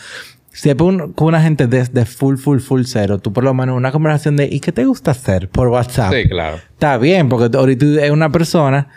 si 0.55 0.73
con 0.73 1.13
una 1.17 1.41
gente 1.41 1.67
desde 1.67 2.05
full, 2.05 2.37
full, 2.37 2.59
full 2.59 2.83
cero, 2.85 3.19
tú 3.19 3.33
por 3.33 3.43
lo 3.43 3.53
menos 3.53 3.75
una 3.75 3.91
conversación 3.91 4.37
de 4.37 4.45
¿y 4.45 4.61
qué 4.61 4.71
te 4.71 4.85
gusta 4.85 5.11
hacer 5.11 5.49
por 5.49 5.67
WhatsApp? 5.67 6.13
Sí, 6.13 6.29
claro. 6.29 6.57
Está 6.57 6.97
bien, 6.97 7.27
porque 7.27 7.55
ahorita 7.57 7.85
es 8.05 8.11
una 8.11 8.29
persona 8.31 8.87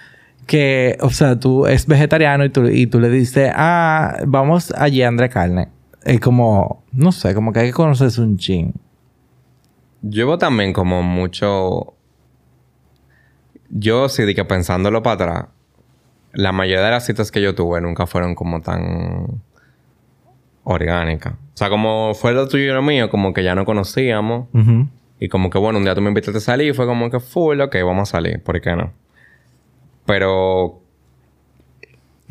que, 0.47 0.97
o 1.01 1.11
sea, 1.11 1.39
tú 1.39 1.67
es 1.67 1.87
vegetariano 1.87 2.45
y 2.45 2.51
tú, 2.51 2.67
y 2.67 2.87
tú 2.87 3.01
le 3.01 3.11
dices, 3.11 3.51
ah, 3.55 4.19
vamos 4.27 4.73
allí 4.77 5.03
a 5.03 5.09
André 5.09 5.29
Carne. 5.29 5.69
Es 6.05 6.21
como, 6.21 6.85
no 6.93 7.11
sé, 7.11 7.35
como 7.35 7.53
que 7.53 7.61
hay 7.61 7.67
que 7.67 7.73
conocerse 7.73 8.21
un 8.21 8.39
ching. 8.39 8.73
Llevo 10.03 10.39
también 10.39 10.73
como 10.73 11.03
mucho... 11.03 11.95
Yo 13.71 14.09
sí, 14.09 14.25
de 14.25 14.35
que 14.35 14.45
pensándolo 14.45 15.03
para 15.03 15.15
atrás, 15.15 15.45
la 16.33 16.53
mayoría 16.53 16.85
de 16.85 16.91
las 16.91 17.05
citas 17.05 17.31
que 17.31 17.43
yo 17.43 17.55
tuve 17.55 17.81
nunca 17.81 18.07
fueron 18.07 18.35
como 18.35 18.63
tan 18.63 19.43
orgánicas. 20.65 21.35
O 21.35 21.57
sea, 21.57 21.69
como 21.69 22.15
fue 22.15 22.33
lo 22.33 22.49
tuyo 22.49 22.65
y 22.65 22.75
lo 22.75 22.83
mío, 22.83 23.11
como 23.11 23.33
que 23.33 23.43
ya 23.43 23.55
no 23.55 23.65
conocíamos. 23.65 24.49
Y 25.21 25.29
como 25.29 25.51
que, 25.51 25.59
bueno, 25.59 25.79
un 25.79 25.85
día 25.85 25.95
tú 25.95 26.01
me 26.01 26.09
invitaste 26.09 26.39
a 26.39 26.41
salir 26.41 26.71
y 26.71 26.75
fue 26.75 26.87
como 26.87 27.11
que 27.11 27.21
full, 27.21 27.61
ok, 27.61 27.77
vamos 27.85 28.09
a 28.09 28.13
salir, 28.13 28.43
¿por 28.43 28.61
qué 28.61 28.77
no? 28.77 28.93
Pero 30.07 30.81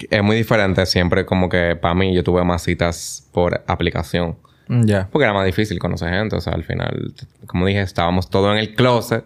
es 0.10 0.24
muy 0.24 0.36
diferente 0.36 0.86
siempre 0.86 1.26
como 1.26 1.50
que 1.50 1.76
para 1.76 1.94
mí 1.94 2.14
yo 2.14 2.24
tuve 2.24 2.44
más 2.44 2.64
citas 2.64 3.28
por 3.34 3.64
aplicación. 3.68 4.38
Ya. 4.70 5.08
Porque 5.12 5.24
era 5.24 5.34
más 5.34 5.46
difícil 5.46 5.80
conocer 5.80 6.10
gente. 6.10 6.36
O 6.36 6.42
sea, 6.42 6.54
al 6.54 6.64
final, 6.64 7.14
como 7.46 7.66
dije, 7.66 7.82
estábamos 7.82 8.30
todos 8.30 8.52
en 8.54 8.60
el 8.60 8.76
closet. 8.76 9.26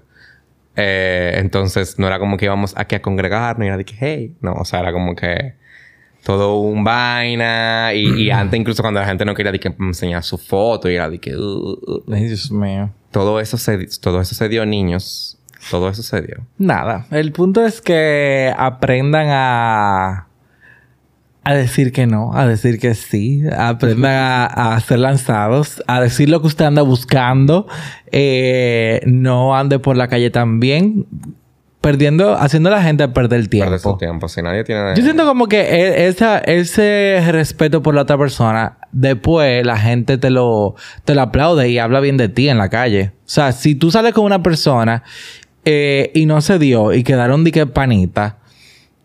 Eh, 0.75 1.33
entonces, 1.37 1.99
no 1.99 2.07
era 2.07 2.19
como 2.19 2.37
que 2.37 2.45
íbamos 2.45 2.73
aquí 2.77 2.95
a 2.95 3.01
congregarnos 3.01 3.65
y 3.65 3.67
era 3.67 3.77
de 3.77 3.85
que, 3.85 3.95
hey. 3.99 4.35
No, 4.41 4.53
o 4.53 4.65
sea, 4.65 4.79
era 4.79 4.91
como 4.91 5.15
que 5.15 5.55
todo 6.23 6.59
un 6.59 6.83
vaina. 6.83 7.93
Y, 7.93 8.23
y 8.23 8.31
antes, 8.31 8.59
incluso 8.59 8.81
cuando 8.81 8.99
la 8.99 9.07
gente 9.07 9.25
no 9.25 9.33
quería 9.33 9.51
de 9.51 9.59
que 9.59 9.73
enseñar 9.79 10.23
su 10.23 10.37
foto, 10.37 10.89
y 10.89 10.95
era 10.95 11.09
de 11.09 11.19
que, 11.19 11.35
uh, 11.35 11.41
uh, 11.41 12.03
uh. 12.07 12.13
Dios 12.13 12.51
mío. 12.51 12.91
todo 13.11 13.39
eso 13.39 13.57
se, 13.57 13.87
todo 13.99 14.21
eso 14.21 14.35
se 14.35 14.49
dio, 14.49 14.65
niños. 14.65 15.37
Todo 15.69 15.89
eso 15.89 16.01
se 16.01 16.21
dio. 16.21 16.37
Nada. 16.57 17.05
El 17.11 17.31
punto 17.33 17.63
es 17.63 17.81
que 17.81 18.51
aprendan 18.57 19.27
a. 19.29 20.27
A 21.43 21.53
decir 21.55 21.91
que 21.91 22.05
no, 22.05 22.35
a 22.35 22.45
decir 22.45 22.77
que 22.79 22.93
sí, 22.93 23.41
aprendan 23.57 24.11
a, 24.13 24.75
a 24.75 24.79
ser 24.79 24.99
lanzados, 24.99 25.81
a 25.87 25.99
decir 25.99 26.29
lo 26.29 26.39
que 26.39 26.47
usted 26.47 26.65
anda 26.65 26.83
buscando, 26.83 27.67
eh, 28.11 29.01
no 29.07 29.55
ande 29.55 29.79
por 29.79 29.97
la 29.97 30.07
calle 30.07 30.29
también, 30.29 31.07
perdiendo, 31.81 32.35
haciendo 32.35 32.69
a 32.69 32.73
la 32.73 32.83
gente 32.83 33.07
perder 33.07 33.39
el 33.39 33.49
tiempo. 33.49 33.71
Perder 33.71 33.79
su 33.79 33.97
tiempo. 33.97 34.29
Si 34.29 34.41
nadie 34.43 34.63
tiene... 34.63 34.95
Yo 34.95 35.01
siento 35.01 35.25
como 35.25 35.47
que 35.47 35.61
e- 35.61 36.07
esa, 36.07 36.37
ese 36.37 37.23
respeto 37.31 37.81
por 37.81 37.95
la 37.95 38.03
otra 38.03 38.19
persona, 38.19 38.77
después 38.91 39.65
la 39.65 39.79
gente 39.79 40.19
te 40.19 40.29
lo, 40.29 40.75
te 41.05 41.15
lo 41.15 41.21
aplaude 41.23 41.69
y 41.69 41.79
habla 41.79 42.01
bien 42.01 42.17
de 42.17 42.29
ti 42.29 42.49
en 42.49 42.59
la 42.59 42.69
calle. 42.69 43.13
O 43.15 43.29
sea, 43.29 43.51
si 43.51 43.73
tú 43.73 43.89
sales 43.89 44.13
con 44.13 44.25
una 44.25 44.43
persona 44.43 45.01
eh, 45.65 46.11
y 46.13 46.27
no 46.27 46.39
se 46.41 46.59
dio 46.59 46.93
y 46.93 47.03
quedaron 47.03 47.43
de 47.43 47.51
que 47.51 47.65
panita, 47.65 48.37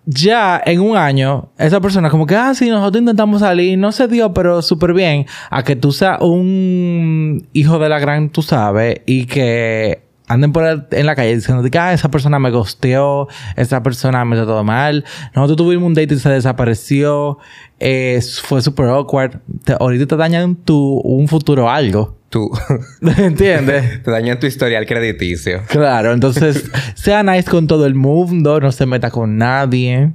ya 0.07 0.63
en 0.65 0.81
un 0.81 0.97
año, 0.97 1.49
esa 1.59 1.81
persona 1.81 2.11
como 2.11 2.27
que, 2.27 2.37
ah, 2.37 2.55
sí, 2.55 2.71
nosotros 2.71 3.01
intentamos 3.01 3.41
salir, 3.41 3.77
no 3.77 3.91
se 3.93 4.07
dio, 4.09 4.33
pero 4.33 4.63
súper 4.63 4.95
bien, 4.95 5.27
a 5.51 5.63
que 5.65 5.75
tú 5.77 5.93
seas 5.93 6.21
un 6.21 7.47
hijo 7.53 7.79
de 7.79 7.89
la 7.89 7.99
gran, 7.99 8.31
tú 8.31 8.43
sabes, 8.43 9.01
y 9.05 9.27
que 9.27 10.03
anden 10.29 10.53
por 10.53 10.65
el- 10.65 10.85
en 10.93 11.07
la 11.07 11.15
calle 11.15 11.35
diciendo 11.37 11.69
que, 11.71 11.79
ah, 11.79 11.93
esa 11.93 12.11
persona 12.11 12.39
me 12.39 12.51
gosteó, 12.51 13.29
esa 13.57 13.83
persona 13.83 14.25
me 14.25 14.37
trató 14.37 14.63
mal, 14.65 15.05
nosotros 15.35 15.57
tuvimos 15.57 15.87
un 15.87 15.95
date 15.95 16.15
y 16.15 16.19
se 16.19 16.31
desapareció, 16.31 17.39
eh, 17.81 18.21
fue 18.43 18.63
súper 18.63 18.87
awkward, 18.87 19.41
ahorita 19.79 20.07
te 20.07 20.17
dañan 20.17 20.55
tu, 20.57 20.99
un 21.05 21.29
futuro 21.29 21.69
algo, 21.71 22.16
Tú... 22.29 22.51
¿entiendes? 23.19 24.03
te 24.05 24.11
dañan 24.11 24.39
tu 24.41 24.47
historial 24.47 24.87
crediticio. 24.87 25.63
Claro, 25.69 26.13
entonces, 26.13 26.71
sea 26.95 27.23
nice 27.23 27.49
con 27.51 27.67
todo 27.67 27.87
el 27.87 27.95
mundo, 27.95 28.61
no 28.61 28.73
se 28.73 28.87
meta 28.87 29.11
con 29.11 29.37
nadie. 29.39 30.13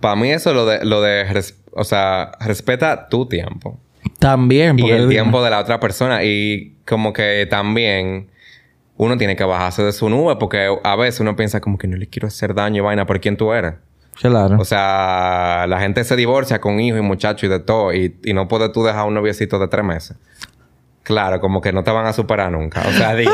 Para 0.00 0.16
mí 0.16 0.30
eso 0.30 0.52
lo 0.54 0.66
de... 0.66 0.84
Lo 0.84 1.00
de 1.02 1.24
res- 1.24 1.60
o 1.76 1.82
sea, 1.84 2.32
respeta 2.40 3.08
tu 3.08 3.26
tiempo. 3.26 3.78
También, 4.18 4.78
Y 4.78 4.90
el 4.90 5.08
tiempo 5.08 5.42
de 5.42 5.50
la 5.50 5.58
otra 5.58 5.80
persona. 5.80 6.22
Y 6.22 6.76
como 6.86 7.12
que 7.12 7.46
también 7.50 8.28
uno 8.96 9.16
tiene 9.16 9.34
que 9.34 9.42
bajarse 9.44 9.82
de 9.82 9.92
su 9.92 10.08
nube 10.08 10.36
porque 10.36 10.68
a 10.84 10.96
veces 10.96 11.20
uno 11.20 11.34
piensa 11.34 11.60
como 11.60 11.78
que 11.78 11.88
no 11.88 11.96
le 11.96 12.06
quiero 12.06 12.28
hacer 12.28 12.54
daño 12.54 12.78
y 12.82 12.84
vaina 12.84 13.06
por 13.06 13.20
quién 13.20 13.36
tú 13.36 13.52
eres. 13.52 13.74
Claro. 14.14 14.56
O 14.60 14.64
sea, 14.64 15.66
la 15.68 15.80
gente 15.80 16.04
se 16.04 16.14
divorcia 16.14 16.60
con 16.60 16.78
hijos 16.78 17.00
y 17.00 17.02
muchachos 17.02 17.44
y 17.44 17.48
de 17.48 17.58
todo 17.58 17.92
y, 17.92 18.14
y 18.24 18.32
no 18.32 18.46
puedes 18.46 18.70
tú 18.70 18.84
dejar 18.84 19.06
un 19.06 19.14
noviecito 19.14 19.58
de 19.58 19.66
tres 19.66 19.84
meses. 19.84 20.16
Claro, 21.04 21.40
como 21.40 21.60
que 21.60 21.72
no 21.72 21.84
te 21.84 21.90
van 21.92 22.06
a 22.06 22.12
superar 22.12 22.50
nunca. 22.50 22.80
O 22.88 22.90
sea, 22.92 23.14
dime. 23.14 23.30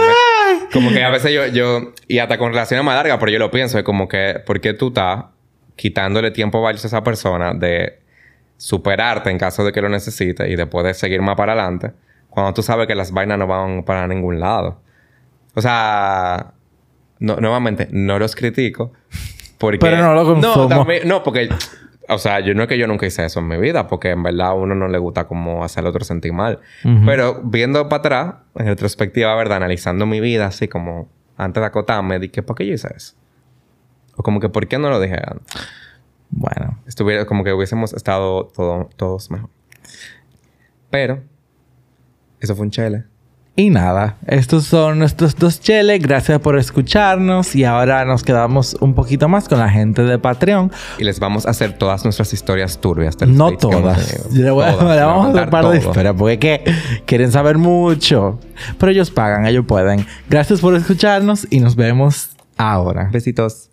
como 0.72 0.90
que 0.90 1.02
a 1.02 1.08
veces 1.10 1.32
yo, 1.32 1.46
yo, 1.46 1.92
y 2.08 2.18
hasta 2.18 2.36
con 2.36 2.52
relaciones 2.52 2.84
más 2.84 2.94
largas, 2.96 3.16
pero 3.18 3.30
yo 3.32 3.38
lo 3.38 3.50
pienso, 3.50 3.78
es 3.78 3.84
como 3.84 4.06
que, 4.08 4.40
¿por 4.44 4.60
qué 4.60 4.74
tú 4.74 4.88
estás 4.88 5.24
quitándole 5.76 6.30
tiempo 6.30 6.60
valioso 6.60 6.86
a 6.86 6.88
esa 6.88 7.02
persona 7.02 7.54
de 7.54 8.00
superarte 8.56 9.30
en 9.30 9.38
caso 9.38 9.64
de 9.64 9.72
que 9.72 9.80
lo 9.80 9.88
necesites 9.88 10.46
y 10.48 10.56
después 10.56 10.84
de 10.84 10.92
seguir 10.94 11.22
más 11.22 11.36
para 11.36 11.52
adelante, 11.54 11.92
cuando 12.28 12.52
tú 12.52 12.62
sabes 12.62 12.86
que 12.86 12.94
las 12.94 13.12
vainas 13.12 13.38
no 13.38 13.46
van 13.46 13.84
para 13.84 14.06
ningún 14.06 14.38
lado? 14.40 14.80
O 15.54 15.62
sea, 15.62 16.52
no, 17.18 17.36
nuevamente, 17.36 17.88
no 17.90 18.18
los 18.18 18.34
critico. 18.36 18.92
Porque, 19.58 19.78
Pero 19.78 19.98
no 19.98 20.14
lo 20.14 20.24
consumo. 20.24 20.54
No, 20.56 20.68
también- 20.68 21.06
no, 21.08 21.22
porque, 21.22 21.48
o 22.10 22.18
sea, 22.18 22.40
yo 22.40 22.54
no 22.54 22.62
es 22.62 22.68
que 22.68 22.78
yo 22.78 22.86
nunca 22.86 23.06
hice 23.06 23.24
eso 23.24 23.40
en 23.40 23.48
mi 23.48 23.56
vida, 23.56 23.86
porque 23.86 24.10
en 24.10 24.22
verdad 24.22 24.48
a 24.48 24.54
uno 24.54 24.74
no 24.74 24.88
le 24.88 24.98
gusta 24.98 25.26
como 25.26 25.64
hacer 25.64 25.80
al 25.80 25.86
otro 25.88 26.04
sentir 26.04 26.32
mal. 26.32 26.58
Ujú. 26.84 27.06
Pero 27.06 27.40
viendo 27.44 27.88
para 27.88 28.00
atrás, 28.00 28.34
en 28.56 28.66
retrospectiva, 28.66 29.34
¿verdad? 29.36 29.58
Analizando 29.58 30.06
mi 30.06 30.20
vida 30.20 30.46
así 30.46 30.68
como 30.68 31.08
antes 31.36 31.60
de 31.60 31.66
acotarme, 31.66 32.18
dije, 32.18 32.42
¿por 32.42 32.56
qué 32.56 32.66
yo 32.66 32.74
hice 32.74 32.88
eso? 32.94 33.14
O 34.16 34.22
como 34.22 34.40
que, 34.40 34.48
¿por 34.48 34.66
qué 34.68 34.78
no 34.78 34.90
lo 34.90 35.00
dije 35.00 35.16
antes? 35.24 35.46
Bueno. 36.30 36.78
Estuviera 36.86 37.24
como 37.26 37.42
que 37.44 37.52
hubiésemos 37.52 37.92
estado 37.92 38.46
todo- 38.54 38.88
todos 38.96 39.30
mejor. 39.30 39.48
Pero, 40.90 41.22
eso 42.40 42.54
fue 42.54 42.64
un 42.66 42.70
chele. 42.70 43.04
Y 43.56 43.68
nada, 43.68 44.16
estos 44.26 44.64
son 44.64 44.98
nuestros 45.00 45.36
dos 45.36 45.60
cheles. 45.60 46.00
Gracias 46.00 46.38
por 46.40 46.56
escucharnos. 46.58 47.54
Y 47.54 47.64
ahora 47.64 48.04
nos 48.06 48.22
quedamos 48.22 48.74
un 48.80 48.94
poquito 48.94 49.28
más 49.28 49.48
con 49.48 49.58
la 49.58 49.68
gente 49.68 50.02
de 50.02 50.18
Patreon. 50.18 50.72
Y 50.98 51.04
les 51.04 51.20
vamos 51.20 51.46
a 51.46 51.50
hacer 51.50 51.76
todas 51.76 52.04
nuestras 52.04 52.32
historias 52.32 52.78
turbias. 52.80 53.18
de 53.18 53.26
No 53.26 53.48
hemos 53.48 53.60
todas. 53.60 54.32
le 54.32 54.50
voy 54.50 54.64
a- 54.64 54.72
Todas, 54.78 54.96
le 54.96 55.02
vamos 55.04 55.26
a 55.26 55.30
hacer 55.30 55.50
par 55.50 55.64
de 55.68 55.78
todo. 55.78 55.88
historias 55.88 56.14
porque 56.16 56.38
que 56.38 56.64
quieren 57.06 57.30
saber 57.32 57.58
mucho. 57.58 58.38
Pero 58.78 58.92
ellos 58.92 59.10
pagan, 59.10 59.44
ellos 59.46 59.64
pueden. 59.66 60.06
Gracias 60.30 60.60
por 60.60 60.74
escucharnos 60.74 61.46
y 61.50 61.60
nos 61.60 61.76
vemos 61.76 62.30
ahora. 62.56 63.10
Besitos. 63.12 63.69